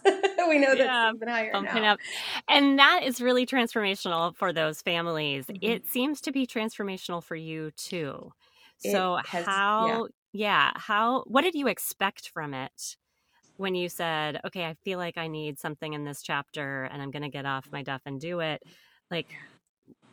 we 0.48 0.60
know 0.60 0.74
Yeah, 0.74 0.86
that's 0.86 1.16
even 1.16 1.28
higher 1.28 1.52
bumping 1.52 1.82
now. 1.82 1.94
up. 1.94 2.00
And 2.48 2.78
that 2.78 3.02
is 3.04 3.20
really 3.22 3.46
transformational 3.48 4.36
for 4.36 4.54
those 4.54 4.82
families. 4.84 5.48
Mhm. 5.48 5.58
It 5.62 5.88
seems 5.88 6.22
to 6.22 6.32
be 6.32 6.46
transformational 6.46 7.24
for 7.24 7.36
you 7.36 7.72
too. 7.72 8.34
It 8.84 8.92
So 8.92 9.18
has- 9.26 9.46
how 9.46 10.10
yeah, 10.32 10.72
how 10.76 11.24
what 11.26 11.42
did 11.42 11.56
you 11.56 11.68
expect 11.68 12.30
from 12.30 12.54
it 12.54 12.98
when 13.58 13.76
you 13.76 13.90
said, 13.90 14.40
"Okay, 14.46 14.66
I 14.66 14.76
feel 14.84 14.98
like 14.98 15.18
I 15.18 15.28
need 15.28 15.60
something 15.60 15.94
in 15.94 16.04
this 16.04 16.22
chapter 16.22 16.86
and 16.86 17.02
I'm 17.02 17.12
going 17.12 17.24
to 17.24 17.30
get 17.30 17.46
off 17.46 17.72
my 17.72 17.84
duff 17.84 18.02
and 18.06 18.20
do 18.20 18.40
it." 18.40 18.62
Like 19.12 19.28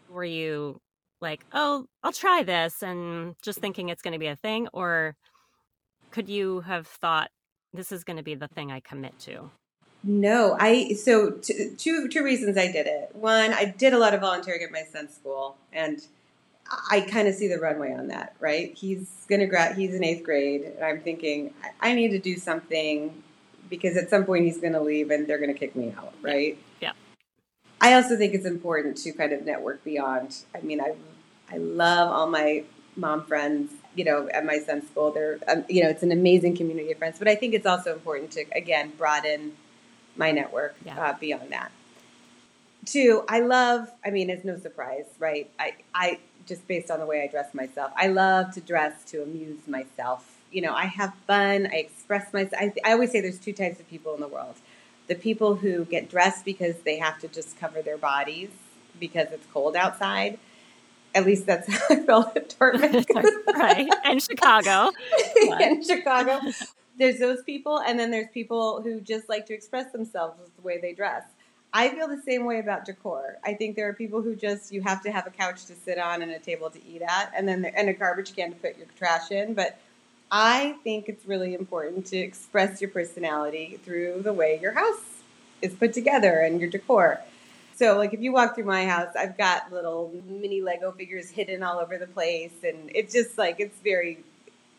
were 0.08 0.24
you 0.24 0.80
like, 1.20 1.44
"Oh, 1.52 1.86
I'll 2.02 2.12
try 2.12 2.42
this," 2.42 2.82
and 2.82 3.34
just 3.42 3.58
thinking 3.58 3.88
it's 3.88 4.02
going 4.02 4.12
to 4.12 4.18
be 4.18 4.26
a 4.28 4.36
thing 4.36 4.68
or 4.72 5.16
could 6.14 6.28
you 6.28 6.60
have 6.60 6.86
thought 6.86 7.28
this 7.72 7.90
is 7.90 8.04
going 8.04 8.18
to 8.18 8.22
be 8.22 8.36
the 8.36 8.46
thing 8.46 8.70
I 8.70 8.78
commit 8.78 9.18
to? 9.20 9.50
No, 10.04 10.56
I 10.60 10.92
so 10.92 11.32
t- 11.32 11.70
two 11.76 12.08
two 12.08 12.22
reasons 12.22 12.56
I 12.56 12.70
did 12.70 12.86
it. 12.86 13.10
One, 13.14 13.52
I 13.52 13.64
did 13.64 13.92
a 13.92 13.98
lot 13.98 14.14
of 14.14 14.20
volunteering 14.20 14.62
at 14.62 14.70
my 14.70 14.84
son's 14.84 15.12
school, 15.14 15.56
and 15.72 16.00
I 16.88 17.00
kind 17.00 17.26
of 17.26 17.34
see 17.34 17.48
the 17.48 17.58
runway 17.58 17.92
on 17.92 18.06
that. 18.08 18.36
Right, 18.38 18.72
he's 18.74 19.10
gonna 19.28 19.46
grad. 19.46 19.76
He's 19.76 19.92
in 19.92 20.04
eighth 20.04 20.22
grade, 20.22 20.62
and 20.62 20.84
I'm 20.84 21.00
thinking 21.00 21.52
I, 21.64 21.90
I 21.90 21.94
need 21.94 22.10
to 22.10 22.20
do 22.20 22.36
something 22.36 23.23
because 23.76 23.96
at 23.96 24.10
some 24.10 24.24
point 24.24 24.44
he's 24.44 24.58
gonna 24.58 24.80
leave, 24.82 25.10
and 25.10 25.26
they're 25.26 25.38
gonna 25.38 25.54
kick 25.54 25.74
me 25.76 25.94
out. 25.96 26.14
Right. 26.22 26.58
Yeah. 26.80 26.92
I 27.80 27.94
also 27.94 28.16
think 28.16 28.34
it's 28.34 28.46
important 28.46 28.96
to 28.98 29.12
kind 29.12 29.32
of 29.32 29.44
network 29.44 29.84
beyond. 29.84 30.36
I 30.54 30.60
mean, 30.60 30.80
I 30.80 30.94
I 31.50 31.58
love 31.58 32.10
all 32.10 32.26
my 32.28 32.64
mom 32.96 33.24
friends. 33.26 33.72
You 33.96 34.04
know, 34.04 34.28
at 34.30 34.44
my 34.44 34.58
son's 34.58 34.88
school, 34.88 35.12
they're 35.12 35.38
um, 35.46 35.64
you 35.68 35.82
know 35.82 35.88
it's 35.90 36.02
an 36.02 36.12
amazing 36.12 36.56
community 36.56 36.90
of 36.92 36.98
friends. 36.98 37.18
But 37.18 37.28
I 37.28 37.34
think 37.36 37.54
it's 37.54 37.66
also 37.66 37.92
important 37.92 38.30
to 38.32 38.44
again 38.54 38.92
broaden 38.98 39.52
my 40.16 40.30
network 40.30 40.76
Yeah. 40.84 40.98
uh, 41.00 41.16
beyond 41.18 41.50
that. 41.50 41.70
Two, 42.86 43.24
I 43.28 43.40
love. 43.40 43.90
I 44.04 44.10
mean, 44.10 44.28
it's 44.30 44.44
no 44.44 44.58
surprise, 44.58 45.06
right? 45.18 45.50
I 45.58 45.74
I 45.94 46.18
just 46.46 46.66
based 46.68 46.90
on 46.90 47.00
the 47.00 47.06
way 47.06 47.22
I 47.22 47.26
dress 47.28 47.54
myself, 47.54 47.92
I 47.96 48.08
love 48.08 48.52
to 48.54 48.60
dress 48.60 49.04
to 49.06 49.22
amuse 49.22 49.66
myself. 49.66 50.33
You 50.54 50.62
know, 50.62 50.72
I 50.72 50.84
have 50.84 51.12
fun. 51.26 51.66
I 51.66 51.76
express 51.76 52.32
myself. 52.32 52.54
I, 52.58 52.72
I 52.84 52.92
always 52.92 53.10
say 53.10 53.20
there's 53.20 53.40
two 53.40 53.52
types 53.52 53.80
of 53.80 53.88
people 53.88 54.14
in 54.14 54.20
the 54.20 54.28
world: 54.28 54.54
the 55.08 55.14
people 55.14 55.56
who 55.56 55.84
get 55.84 56.08
dressed 56.08 56.44
because 56.44 56.76
they 56.84 56.98
have 56.98 57.18
to 57.20 57.28
just 57.28 57.58
cover 57.58 57.82
their 57.82 57.98
bodies 57.98 58.50
because 59.00 59.28
it's 59.32 59.46
cold 59.52 59.76
outside. 59.76 60.38
At 61.14 61.26
least 61.26 61.46
that's 61.46 61.68
how 61.72 61.86
I 61.90 61.96
felt 61.96 62.36
at 62.36 62.54
Dartmouth. 62.58 63.06
right. 63.56 63.88
And 64.04 64.22
Chicago. 64.22 64.90
in 65.60 65.82
Chicago. 65.82 66.40
There's 66.96 67.18
those 67.18 67.42
people, 67.42 67.80
and 67.80 67.98
then 67.98 68.12
there's 68.12 68.28
people 68.32 68.80
who 68.80 69.00
just 69.00 69.28
like 69.28 69.46
to 69.46 69.54
express 69.54 69.90
themselves 69.90 70.38
with 70.40 70.54
the 70.54 70.62
way 70.62 70.78
they 70.80 70.92
dress. 70.92 71.24
I 71.72 71.88
feel 71.88 72.06
the 72.06 72.22
same 72.22 72.44
way 72.44 72.60
about 72.60 72.84
decor. 72.84 73.38
I 73.44 73.54
think 73.54 73.74
there 73.74 73.88
are 73.88 73.94
people 73.94 74.22
who 74.22 74.36
just 74.36 74.72
you 74.72 74.80
have 74.82 75.02
to 75.02 75.10
have 75.10 75.26
a 75.26 75.30
couch 75.30 75.66
to 75.66 75.74
sit 75.74 75.98
on 75.98 76.22
and 76.22 76.30
a 76.30 76.38
table 76.38 76.70
to 76.70 76.78
eat 76.86 77.02
at, 77.02 77.32
and 77.36 77.48
then 77.48 77.64
and 77.64 77.88
a 77.88 77.92
garbage 77.92 78.36
can 78.36 78.50
to 78.50 78.56
put 78.56 78.78
your 78.78 78.86
trash 78.96 79.32
in. 79.32 79.54
But 79.54 79.76
I 80.36 80.74
think 80.82 81.08
it's 81.08 81.24
really 81.26 81.54
important 81.54 82.06
to 82.06 82.16
express 82.16 82.80
your 82.80 82.90
personality 82.90 83.78
through 83.84 84.22
the 84.22 84.32
way 84.32 84.58
your 84.60 84.72
house 84.72 85.22
is 85.62 85.72
put 85.74 85.92
together 85.92 86.40
and 86.40 86.60
your 86.60 86.68
decor. 86.68 87.20
So, 87.76 87.96
like, 87.96 88.12
if 88.12 88.20
you 88.20 88.32
walk 88.32 88.56
through 88.56 88.64
my 88.64 88.84
house, 88.84 89.14
I've 89.16 89.38
got 89.38 89.72
little 89.72 90.12
mini 90.26 90.60
Lego 90.60 90.90
figures 90.90 91.30
hidden 91.30 91.62
all 91.62 91.78
over 91.78 91.98
the 91.98 92.08
place, 92.08 92.50
and 92.64 92.90
it's 92.92 93.12
just 93.12 93.38
like 93.38 93.60
it's 93.60 93.78
very. 93.78 94.24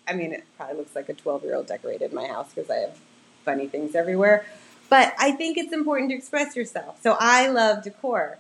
I 0.06 0.12
mean, 0.14 0.34
it 0.34 0.44
probably 0.58 0.76
looks 0.76 0.94
like 0.94 1.08
a 1.08 1.14
twelve-year-old 1.14 1.68
decorated 1.68 2.12
my 2.12 2.28
house 2.28 2.52
because 2.54 2.70
I 2.70 2.76
have 2.80 3.00
funny 3.46 3.68
things 3.68 3.96
everywhere. 3.96 4.46
But 4.90 5.14
I 5.18 5.32
think 5.32 5.58
it's 5.58 5.72
important 5.72 6.10
to 6.10 6.18
express 6.18 6.54
yourself. 6.58 7.02
So 7.02 7.16
I 7.18 7.48
love 7.48 7.82
decor. 7.82 8.40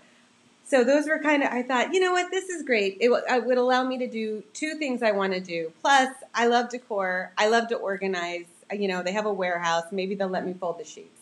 So 0.67 0.83
those 0.83 1.07
were 1.07 1.19
kind 1.19 1.43
of, 1.43 1.51
I 1.51 1.61
thought, 1.61 1.93
you 1.93 1.99
know 1.99 2.11
what, 2.11 2.31
this 2.31 2.49
is 2.49 2.63
great. 2.63 2.97
It, 2.99 3.11
it 3.11 3.45
would 3.45 3.57
allow 3.57 3.83
me 3.83 3.99
to 3.99 4.07
do 4.07 4.43
two 4.53 4.75
things 4.75 5.03
I 5.03 5.11
want 5.11 5.33
to 5.33 5.39
do. 5.39 5.71
Plus, 5.81 6.09
I 6.33 6.47
love 6.47 6.69
decor. 6.69 7.31
I 7.37 7.49
love 7.49 7.67
to 7.69 7.75
organize. 7.75 8.45
You 8.71 8.87
know, 8.87 9.03
they 9.03 9.11
have 9.11 9.27
a 9.27 9.33
warehouse. 9.33 9.85
Maybe 9.91 10.15
they'll 10.15 10.27
let 10.27 10.45
me 10.45 10.53
fold 10.53 10.79
the 10.79 10.83
sheets. 10.83 11.21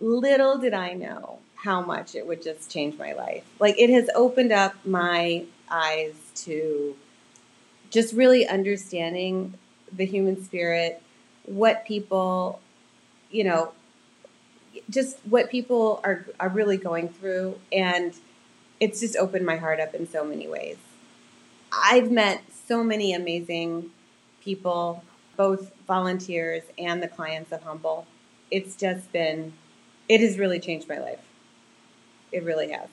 Little 0.00 0.58
did 0.58 0.74
I 0.74 0.92
know 0.92 1.40
how 1.56 1.80
much 1.80 2.14
it 2.14 2.24
would 2.26 2.40
just 2.40 2.70
change 2.70 2.96
my 2.96 3.14
life. 3.14 3.42
Like 3.58 3.80
it 3.80 3.90
has 3.90 4.08
opened 4.14 4.52
up 4.52 4.74
my 4.86 5.44
eyes 5.68 6.14
to 6.36 6.94
just 7.90 8.14
really 8.14 8.46
understanding 8.46 9.54
the 9.92 10.06
human 10.06 10.42
spirit, 10.44 11.02
what 11.46 11.84
people, 11.84 12.60
you 13.30 13.42
know, 13.42 13.72
just 14.88 15.18
what 15.24 15.50
people 15.50 16.00
are, 16.04 16.26
are 16.38 16.48
really 16.48 16.76
going 16.76 17.08
through. 17.08 17.58
And 17.72 18.14
it's 18.80 19.00
just 19.00 19.16
opened 19.16 19.46
my 19.46 19.56
heart 19.56 19.80
up 19.80 19.94
in 19.94 20.08
so 20.08 20.24
many 20.24 20.48
ways. 20.48 20.76
I've 21.72 22.10
met 22.10 22.42
so 22.66 22.82
many 22.82 23.12
amazing 23.12 23.90
people, 24.42 25.02
both 25.36 25.72
volunteers 25.86 26.62
and 26.78 27.02
the 27.02 27.08
clients 27.08 27.52
of 27.52 27.62
Humble. 27.62 28.06
It's 28.50 28.76
just 28.76 29.12
been, 29.12 29.52
it 30.08 30.20
has 30.20 30.38
really 30.38 30.60
changed 30.60 30.88
my 30.88 30.98
life. 30.98 31.20
It 32.32 32.44
really 32.44 32.70
has. 32.70 32.88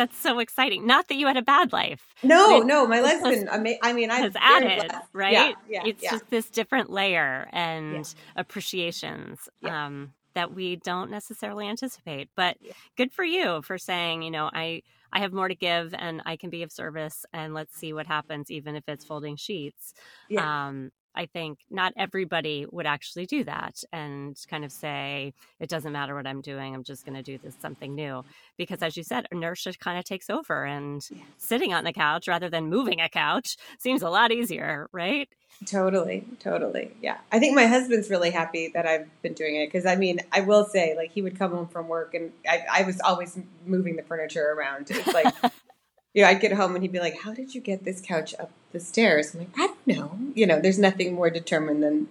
That's 0.00 0.16
so 0.16 0.38
exciting. 0.38 0.86
Not 0.86 1.08
that 1.08 1.16
you 1.16 1.26
had 1.26 1.36
a 1.36 1.42
bad 1.42 1.74
life. 1.74 2.14
No, 2.22 2.60
no, 2.60 2.86
my 2.86 3.00
life's 3.00 3.22
been. 3.22 3.50
I 3.50 3.58
mean, 3.92 4.10
I 4.10 4.20
has 4.20 4.32
added, 4.40 4.90
right? 5.12 5.32
Yeah, 5.32 5.52
yeah 5.68 5.82
it's 5.84 6.02
yeah. 6.02 6.12
just 6.12 6.30
this 6.30 6.48
different 6.48 6.88
layer 6.88 7.46
and 7.52 8.14
appreciations. 8.34 9.46
Um, 9.62 10.14
that 10.32 10.54
we 10.54 10.76
don't 10.76 11.10
necessarily 11.10 11.68
anticipate. 11.68 12.30
But 12.34 12.56
good 12.96 13.12
for 13.12 13.24
you 13.24 13.60
for 13.60 13.76
saying, 13.76 14.22
you 14.22 14.30
know, 14.30 14.48
I 14.50 14.84
I 15.12 15.20
have 15.20 15.34
more 15.34 15.48
to 15.48 15.54
give 15.54 15.92
and 15.92 16.22
I 16.24 16.36
can 16.36 16.48
be 16.48 16.62
of 16.62 16.72
service 16.72 17.26
and 17.34 17.52
let's 17.52 17.76
see 17.76 17.92
what 17.92 18.06
happens 18.06 18.50
even 18.50 18.76
if 18.76 18.84
it's 18.88 19.04
folding 19.04 19.36
sheets. 19.36 19.92
Yeah. 20.30 20.68
Um 20.68 20.92
I 21.14 21.26
think 21.26 21.58
not 21.70 21.92
everybody 21.96 22.66
would 22.70 22.86
actually 22.86 23.26
do 23.26 23.44
that 23.44 23.82
and 23.92 24.36
kind 24.48 24.64
of 24.64 24.72
say, 24.72 25.34
it 25.58 25.68
doesn't 25.68 25.92
matter 25.92 26.14
what 26.14 26.26
I'm 26.26 26.40
doing, 26.40 26.74
I'm 26.74 26.84
just 26.84 27.04
going 27.04 27.16
to 27.16 27.22
do 27.22 27.38
this 27.38 27.54
something 27.60 27.94
new. 27.94 28.24
Because 28.56 28.82
as 28.82 28.96
you 28.96 29.02
said, 29.02 29.26
inertia 29.32 29.72
kind 29.78 29.98
of 29.98 30.04
takes 30.04 30.30
over, 30.30 30.64
and 30.64 31.06
yes. 31.10 31.20
sitting 31.38 31.72
on 31.72 31.84
the 31.84 31.92
couch 31.92 32.28
rather 32.28 32.48
than 32.48 32.68
moving 32.68 33.00
a 33.00 33.08
couch 33.08 33.56
seems 33.78 34.02
a 34.02 34.10
lot 34.10 34.32
easier, 34.32 34.88
right? 34.92 35.28
Totally, 35.66 36.24
totally. 36.38 36.92
Yeah. 37.02 37.18
I 37.30 37.38
think 37.38 37.54
my 37.54 37.66
husband's 37.66 38.08
really 38.08 38.30
happy 38.30 38.68
that 38.68 38.86
I've 38.86 39.08
been 39.20 39.34
doing 39.34 39.56
it 39.56 39.66
because 39.66 39.84
I 39.84 39.96
mean, 39.96 40.20
I 40.32 40.40
will 40.40 40.64
say, 40.64 40.96
like, 40.96 41.10
he 41.10 41.20
would 41.20 41.38
come 41.38 41.50
home 41.50 41.68
from 41.68 41.88
work 41.88 42.14
and 42.14 42.32
I, 42.48 42.64
I 42.72 42.82
was 42.84 43.00
always 43.00 43.38
moving 43.66 43.96
the 43.96 44.02
furniture 44.02 44.54
around. 44.56 44.90
It's 44.90 45.12
like, 45.12 45.34
you 46.14 46.22
know, 46.22 46.28
I'd 46.28 46.40
get 46.40 46.52
home 46.52 46.74
and 46.74 46.82
he'd 46.82 46.92
be 46.92 47.00
like, 47.00 47.20
How 47.20 47.34
did 47.34 47.54
you 47.54 47.60
get 47.60 47.84
this 47.84 48.00
couch 48.00 48.34
up 48.38 48.50
the 48.72 48.80
stairs? 48.80 49.34
I'm 49.34 49.40
like, 49.40 49.48
I 49.56 49.69
don't. 49.86 50.32
You 50.34 50.46
know, 50.46 50.60
there's 50.60 50.78
nothing 50.78 51.14
more 51.14 51.30
determined 51.30 51.82
than 51.82 52.08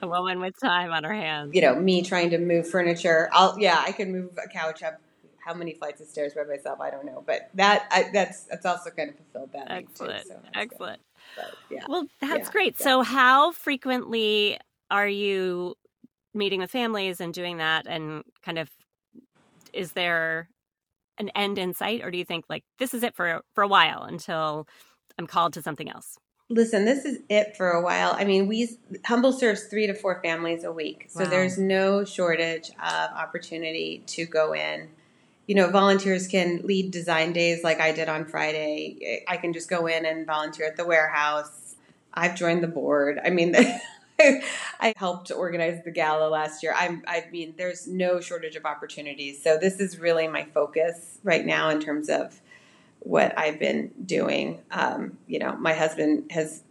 a 0.00 0.08
woman 0.08 0.40
with 0.40 0.54
time 0.60 0.92
on 0.92 1.04
her 1.04 1.14
hands. 1.14 1.54
You 1.54 1.60
know, 1.62 1.74
me 1.74 2.02
trying 2.02 2.30
to 2.30 2.38
move 2.38 2.68
furniture. 2.68 3.28
I'll, 3.32 3.58
yeah, 3.58 3.82
I 3.84 3.92
can 3.92 4.12
move 4.12 4.38
a 4.42 4.48
couch 4.48 4.82
up 4.82 5.00
how 5.44 5.54
many 5.54 5.72
flights 5.72 6.00
of 6.00 6.06
stairs 6.06 6.34
by 6.34 6.44
myself, 6.44 6.80
I 6.80 6.90
don't 6.90 7.06
know. 7.06 7.24
But 7.26 7.48
that, 7.54 7.88
I, 7.90 8.10
that's, 8.12 8.42
that's 8.42 8.66
also 8.66 8.90
kind 8.90 9.10
of 9.10 9.16
fulfilled 9.16 9.50
that. 9.54 9.70
Excellent. 9.70 10.22
Too, 10.24 10.28
so 10.28 10.40
Excellent. 10.54 11.00
But, 11.36 11.54
yeah. 11.70 11.84
Well, 11.88 12.04
that's 12.20 12.48
yeah, 12.48 12.52
great. 12.52 12.76
yeah. 12.78 12.84
So, 12.84 13.02
how 13.02 13.52
frequently 13.52 14.58
are 14.90 15.08
you 15.08 15.74
meeting 16.34 16.60
with 16.60 16.70
families 16.70 17.20
and 17.20 17.32
doing 17.32 17.58
that? 17.58 17.86
And 17.86 18.24
kind 18.42 18.58
of, 18.58 18.70
is 19.72 19.92
there 19.92 20.48
an 21.18 21.30
end 21.34 21.58
in 21.58 21.74
sight, 21.74 22.02
or 22.02 22.10
do 22.10 22.18
you 22.18 22.24
think 22.24 22.44
like 22.48 22.64
this 22.78 22.94
is 22.94 23.02
it 23.02 23.14
for 23.14 23.42
for 23.54 23.62
a 23.62 23.68
while 23.68 24.02
until 24.02 24.66
I'm 25.18 25.26
called 25.26 25.52
to 25.54 25.62
something 25.62 25.90
else? 25.90 26.16
Listen, 26.50 26.86
this 26.86 27.04
is 27.04 27.18
it 27.28 27.56
for 27.56 27.70
a 27.70 27.82
while. 27.82 28.14
I 28.16 28.24
mean, 28.24 28.46
we 28.48 28.78
Humble 29.04 29.32
serves 29.32 29.64
three 29.64 29.86
to 29.86 29.94
four 29.94 30.20
families 30.22 30.64
a 30.64 30.72
week, 30.72 31.06
so 31.08 31.24
Wow. 31.24 31.30
there's 31.30 31.58
no 31.58 32.04
shortage 32.04 32.70
of 32.70 33.10
opportunity 33.10 34.02
to 34.06 34.24
go 34.24 34.54
in. 34.54 34.88
You 35.46 35.54
know, 35.54 35.70
volunteers 35.70 36.26
can 36.26 36.62
lead 36.64 36.90
design 36.90 37.32
days 37.32 37.62
like 37.62 37.80
I 37.80 37.92
did 37.92 38.08
on 38.08 38.24
Friday. 38.24 39.24
I 39.28 39.36
can 39.36 39.52
just 39.52 39.68
go 39.68 39.86
in 39.86 40.06
and 40.06 40.26
volunteer 40.26 40.66
at 40.66 40.76
the 40.76 40.86
warehouse. 40.86 41.76
I've 42.14 42.34
joined 42.34 42.62
the 42.62 42.68
board. 42.68 43.20
I 43.22 43.30
mean, 43.30 43.54
I 44.20 44.92
helped 44.96 45.30
organize 45.30 45.84
the 45.84 45.90
gala 45.90 46.28
last 46.28 46.62
year. 46.62 46.74
I'm, 46.76 47.02
I 47.06 47.24
mean, 47.30 47.54
there's 47.56 47.86
no 47.86 48.20
shortage 48.20 48.56
of 48.56 48.64
opportunities. 48.64 49.42
So 49.42 49.58
this 49.58 49.80
is 49.80 49.98
really 49.98 50.28
my 50.28 50.44
focus 50.44 51.18
right 51.22 51.44
now 51.44 51.68
in 51.68 51.80
terms 51.80 52.08
of 52.08 52.40
what 53.00 53.38
I've 53.38 53.58
been 53.58 53.92
doing. 54.04 54.60
Um, 54.70 55.18
you 55.26 55.38
know, 55.38 55.56
my 55.56 55.74
husband 55.74 56.30
has 56.32 56.62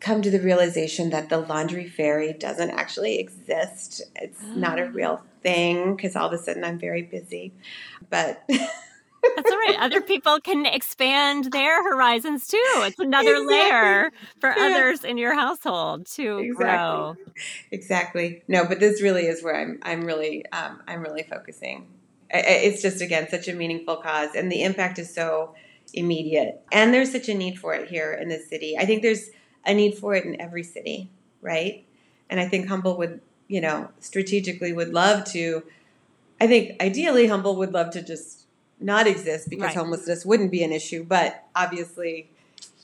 come 0.00 0.22
to 0.22 0.30
the 0.30 0.40
realization 0.40 1.10
that 1.10 1.28
the 1.28 1.38
laundry 1.38 1.86
fairy 1.88 2.32
doesn't 2.32 2.70
actually 2.70 3.18
exist. 3.18 4.02
It's 4.16 4.42
not 4.54 4.78
a 4.78 4.86
real 4.86 5.22
thing 5.42 5.94
because 5.94 6.16
all 6.16 6.26
of 6.28 6.32
a 6.32 6.38
sudden 6.42 6.64
I'm 6.64 6.78
very 6.78 7.02
busy. 7.02 7.52
But 8.08 8.42
That's 8.48 9.50
all 9.50 9.58
right. 9.58 9.76
Other 9.78 10.00
people 10.00 10.40
can 10.40 10.64
expand 10.66 11.52
their 11.52 11.82
horizons 11.84 12.48
too. 12.48 12.56
It's 12.76 12.98
another 12.98 13.36
Exactly. 13.36 13.54
layer 13.54 14.12
for 14.40 14.50
Yeah. 14.50 14.66
others 14.66 15.04
in 15.04 15.18
your 15.18 15.34
household 15.34 16.06
to 16.12 16.38
Exactly. 16.40 16.54
grow. 16.56 17.16
exactly 17.70 18.42
no, 18.48 18.64
but 18.66 18.80
this 18.80 19.02
really 19.02 19.26
is 19.26 19.42
where 19.42 19.56
I'm. 19.56 19.78
I'm 19.82 20.04
really. 20.04 20.44
Um, 20.46 20.82
I'm 20.88 21.02
really 21.02 21.22
focusing. 21.22 21.86
It's 22.32 22.82
just 22.82 23.00
again 23.00 23.28
such 23.28 23.48
a 23.48 23.54
meaningful 23.54 23.96
cause, 23.96 24.34
and 24.34 24.50
the 24.50 24.62
impact 24.62 24.98
is 24.98 25.12
so 25.12 25.54
immediate. 25.92 26.62
And 26.72 26.94
there's 26.94 27.10
such 27.12 27.28
a 27.28 27.34
need 27.34 27.58
for 27.58 27.74
it 27.74 27.88
here 27.88 28.12
in 28.12 28.28
this 28.28 28.48
city. 28.48 28.76
I 28.78 28.86
think 28.86 29.02
there's 29.02 29.30
a 29.66 29.74
need 29.74 29.98
for 29.98 30.14
it 30.14 30.24
in 30.24 30.40
every 30.40 30.62
city, 30.62 31.10
right? 31.40 31.84
And 32.28 32.38
I 32.38 32.46
think 32.48 32.68
Humble 32.68 32.96
would, 32.98 33.20
you 33.48 33.60
know, 33.60 33.88
strategically 33.98 34.72
would 34.72 34.92
love 34.92 35.24
to. 35.32 35.64
I 36.40 36.46
think 36.46 36.80
ideally 36.80 37.26
Humble 37.26 37.56
would 37.56 37.72
love 37.72 37.90
to 37.90 38.02
just 38.02 38.46
not 38.78 39.06
exist 39.06 39.50
because 39.50 39.66
Right. 39.66 39.76
homelessness 39.76 40.24
wouldn't 40.24 40.50
be 40.50 40.62
an 40.62 40.72
issue, 40.72 41.04
but 41.04 41.44
obviously 41.54 42.30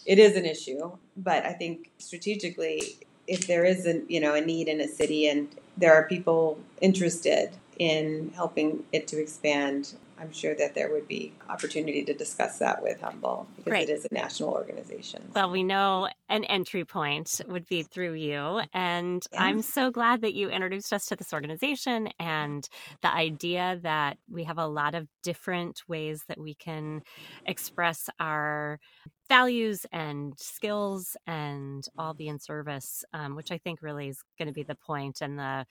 it 0.04 0.18
is 0.18 0.37
an 0.37 0.44
issue. 0.44 0.92
But 1.16 1.46
I 1.46 1.52
think 1.52 1.90
strategically, 1.98 2.98
if 3.26 3.46
there 3.46 3.64
is 3.64 3.87
a 3.87 4.02
you 4.09 4.20
know 4.20 4.35
a 4.35 4.40
need 4.40 4.68
in 4.68 4.80
a 4.80 4.88
city 4.88 5.28
and 5.28 5.48
there 5.76 5.94
are 5.94 6.06
people 6.09 6.59
interested 6.80 7.50
in 7.79 8.33
helping 8.35 8.85
it 8.93 9.07
to 9.09 9.21
expand, 9.21 9.95
I'm 10.19 10.33
sure 10.33 10.55
that 10.55 10.75
there 10.75 10.91
would 10.93 11.07
be 11.07 11.35
opportunity 11.49 12.03
to 12.05 12.15
discuss 12.15 12.59
that 12.59 12.83
with 12.83 13.01
Humble 13.01 13.47
because 13.57 13.71
Great. 13.71 13.89
it 13.89 13.93
is 13.93 14.07
a 14.11 14.15
national 14.15 14.51
organization. 14.51 15.31
Well, 15.35 15.51
we 15.51 15.62
know 15.62 16.09
an 16.29 16.45
entry 16.45 16.85
point 16.85 17.41
would 17.47 17.67
be 17.67 17.83
through 17.83 18.15
you. 18.15 18.62
And 18.73 19.23
Yeah. 19.33 19.43
I'm 19.43 19.61
so 19.61 19.91
glad 19.91 20.23
that 20.23 20.33
you 20.33 20.49
introduced 20.49 20.93
us 20.93 21.07
to 21.07 21.17
this 21.17 21.35
organization 21.35 22.09
and 22.19 22.67
the 23.03 23.12
idea 23.12 23.79
that 23.83 24.17
we 24.31 24.45
have 24.45 24.59
a 24.59 24.67
lot 24.67 24.95
of 24.95 25.07
different 25.23 25.83
ways 25.87 26.25
that 26.29 26.39
we 26.39 26.55
can 26.55 27.03
express 27.45 28.09
our 28.19 28.81
values 29.29 29.85
and 29.93 30.33
skills 30.39 31.17
and 31.27 31.85
all 31.99 32.15
be 32.15 32.29
in 32.29 32.39
service, 32.39 33.05
um, 33.12 33.37
which 33.37 33.51
I 33.51 33.59
think 33.59 33.83
really 33.83 34.09
is 34.09 34.23
going 34.39 34.47
to 34.49 34.55
be 34.55 34.62
the 34.62 34.77
point 34.77 35.21
and 35.21 35.39
the 35.39 35.67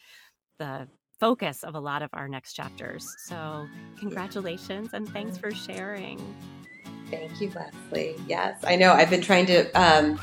the 0.57 0.87
focus 1.25 1.63
of 1.63 1.73
a 1.73 1.79
lot 1.79 2.03
of 2.03 2.09
our 2.13 2.27
next 2.27 2.53
chapters. 2.53 3.15
So, 3.17 3.67
congratulations 3.99 4.93
and 4.93 5.09
thanks 5.09 5.39
for 5.39 5.49
sharing. 5.49 6.19
Thank 7.09 7.41
you, 7.41 7.49
Leslie. 7.49 8.15
Yes, 8.27 8.59
I 8.63 8.75
know. 8.75 8.93
I've 8.93 9.09
been 9.09 9.23
trying 9.23 9.47
to 9.47 9.67
um, 9.71 10.21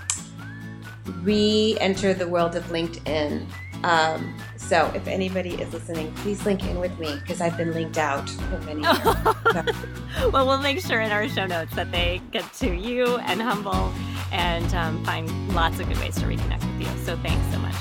re-enter 1.23 2.15
the 2.15 2.29
world 2.29 2.55
of 2.55 2.63
LinkedIn. 2.67 3.45
Um, 3.83 4.39
so 4.57 4.93
if 4.95 5.09
anybody 5.09 5.55
is 5.55 5.73
listening, 5.73 6.15
please 6.19 6.47
link 6.47 6.63
in 6.63 6.79
with 6.79 6.97
me 7.01 7.17
because 7.17 7.41
I've 7.41 7.57
been 7.57 7.75
linked 7.75 7.99
out 7.99 8.31
for 8.31 8.61
many 8.61 8.83
years. 8.83 9.77
well, 10.33 10.47
we'll 10.47 10.59
make 10.59 10.79
sure 10.79 11.01
in 11.01 11.11
our 11.11 11.29
show 11.29 11.49
notes 11.49 11.75
that 11.75 11.91
they 11.91 12.23
get 12.31 12.45
to 12.61 12.73
you 12.73 13.17
and 13.17 13.43
Humble 13.43 13.93
and 14.31 14.73
um, 14.73 15.05
find 15.05 15.53
lots 15.53 15.81
of 15.81 15.89
good 15.89 15.99
ways 15.99 16.15
to 16.21 16.27
reconnect 16.27 16.65
with 16.65 16.87
you. 16.87 17.05
So 17.05 17.17
thanks 17.17 17.45
so 17.53 17.59
much. 17.59 17.75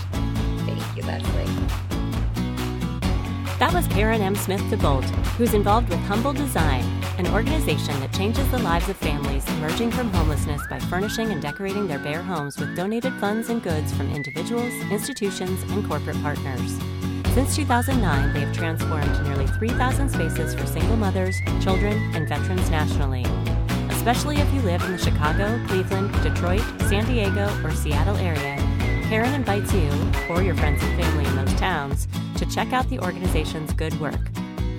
Thank 0.66 0.98
you, 0.98 1.04
Leslie. 1.04 1.91
That 3.62 3.76
was 3.76 3.88
Karen 3.90 4.24
M. 4.24 4.34
Smith 4.34 4.62
DeBolt, 4.72 5.04
who's 5.38 5.54
involved 5.54 5.90
with 5.90 6.00
Humble 6.06 6.34
Design, 6.34 6.84
an 7.20 7.28
organization 7.28 8.00
that 8.00 8.12
changes 8.12 8.50
the 8.50 8.58
lives 8.58 8.90
of 8.90 8.98
families 8.98 9.48
emerging 9.50 9.92
from 9.92 10.12
homelessness 10.12 10.64
by 10.68 10.80
furnishing 10.80 11.30
and 11.30 11.40
decorating 11.40 11.88
their 11.88 12.00
bare 12.00 12.24
homes 12.24 12.58
with 12.58 12.76
donated 12.76 13.14
funds 13.20 13.50
and 13.50 13.62
goods 13.62 13.94
from 13.94 14.12
individuals, 14.16 14.74
institutions, 14.90 15.62
and 15.72 15.88
corporate 15.88 16.20
partners. 16.24 16.80
Since 17.36 17.56
2009, 17.56 18.34
they 18.34 18.40
have 18.40 18.52
transformed 18.52 19.24
nearly 19.26 19.46
3,000 19.46 20.10
spaces 20.10 20.56
for 20.56 20.66
single 20.66 20.98
mothers, 20.98 21.40
children, 21.62 22.00
and 22.16 22.28
veterans 22.28 22.68
nationally. 22.72 23.28
Especially 23.92 24.38
if 24.38 24.52
you 24.56 24.62
live 24.64 24.82
in 24.82 24.94
the 24.94 24.98
Chicago, 24.98 25.64
Cleveland, 25.68 26.12
Detroit, 26.24 26.64
San 26.90 27.06
Diego, 27.06 27.48
or 27.64 27.70
Seattle 27.70 28.18
area, 28.18 28.56
Karen 29.08 29.36
invites 29.36 29.72
you, 29.72 29.92
or 30.32 30.42
your 30.42 30.56
friends 30.56 30.82
and 30.82 31.00
family 31.00 31.26
in 31.26 31.36
those 31.36 31.54
towns, 31.60 32.08
to 32.42 32.46
check 32.48 32.74
out 32.74 32.90
the 32.90 33.00
organization's 33.00 33.72
good 33.74 33.98
work. 34.02 34.20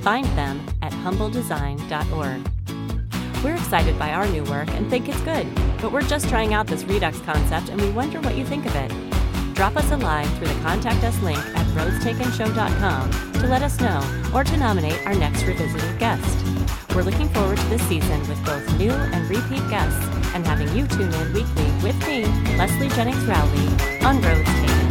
Find 0.03 0.27
them 0.37 0.61
at 0.83 0.93
humbledesign.org. 0.93 3.45
We're 3.45 3.55
excited 3.55 3.97
by 4.01 4.13
our 4.13 4.27
new 4.27 4.43
work 4.45 4.69
and 4.71 4.91
think 4.91 5.09
it's 5.09 5.21
good, 5.21 5.47
but 5.81 5.93
we're 5.93 6.03
just 6.03 6.29
trying 6.29 6.55
out 6.55 6.67
this 6.67 6.85
Redux 6.85 7.21
concept 7.21 7.69
and 7.69 7.81
we 7.81 7.91
wonder 7.91 8.21
what 8.21 8.37
you 8.37 8.45
think 8.45 8.67
of 8.67 8.75
it. 8.75 8.93
Drop 9.55 9.77
us 9.77 9.89
a 9.93 9.97
line 9.97 10.27
through 10.37 10.49
the 10.49 10.61
Contact 10.61 11.05
Us 11.05 11.21
link 11.23 11.39
at 11.39 11.67
roadstakenshow.com 11.69 13.33
to 13.35 13.47
let 13.47 13.63
us 13.63 13.81
know 13.81 14.03
or 14.35 14.43
to 14.43 14.57
nominate 14.57 15.07
our 15.07 15.15
next 15.15 15.45
revisited 15.45 16.01
guest. 16.01 16.45
We're 16.97 17.03
looking 17.03 17.29
forward 17.29 17.59
to 17.59 17.67
this 17.67 17.83
season 17.83 18.19
with 18.29 18.45
both 18.45 18.77
new 18.77 18.91
and 18.91 19.31
repeat 19.31 19.63
guests 19.71 20.05
and 20.35 20.45
having 20.45 20.69
you 20.77 20.89
tune 20.89 21.13
in 21.13 21.33
weekly 21.33 21.71
with 21.81 21.97
me, 22.09 22.25
Leslie 22.57 22.89
Jennings 22.89 23.25
Rowley, 23.25 23.69
on 24.05 24.21
Roads 24.21 24.49
Taken. 24.49 24.82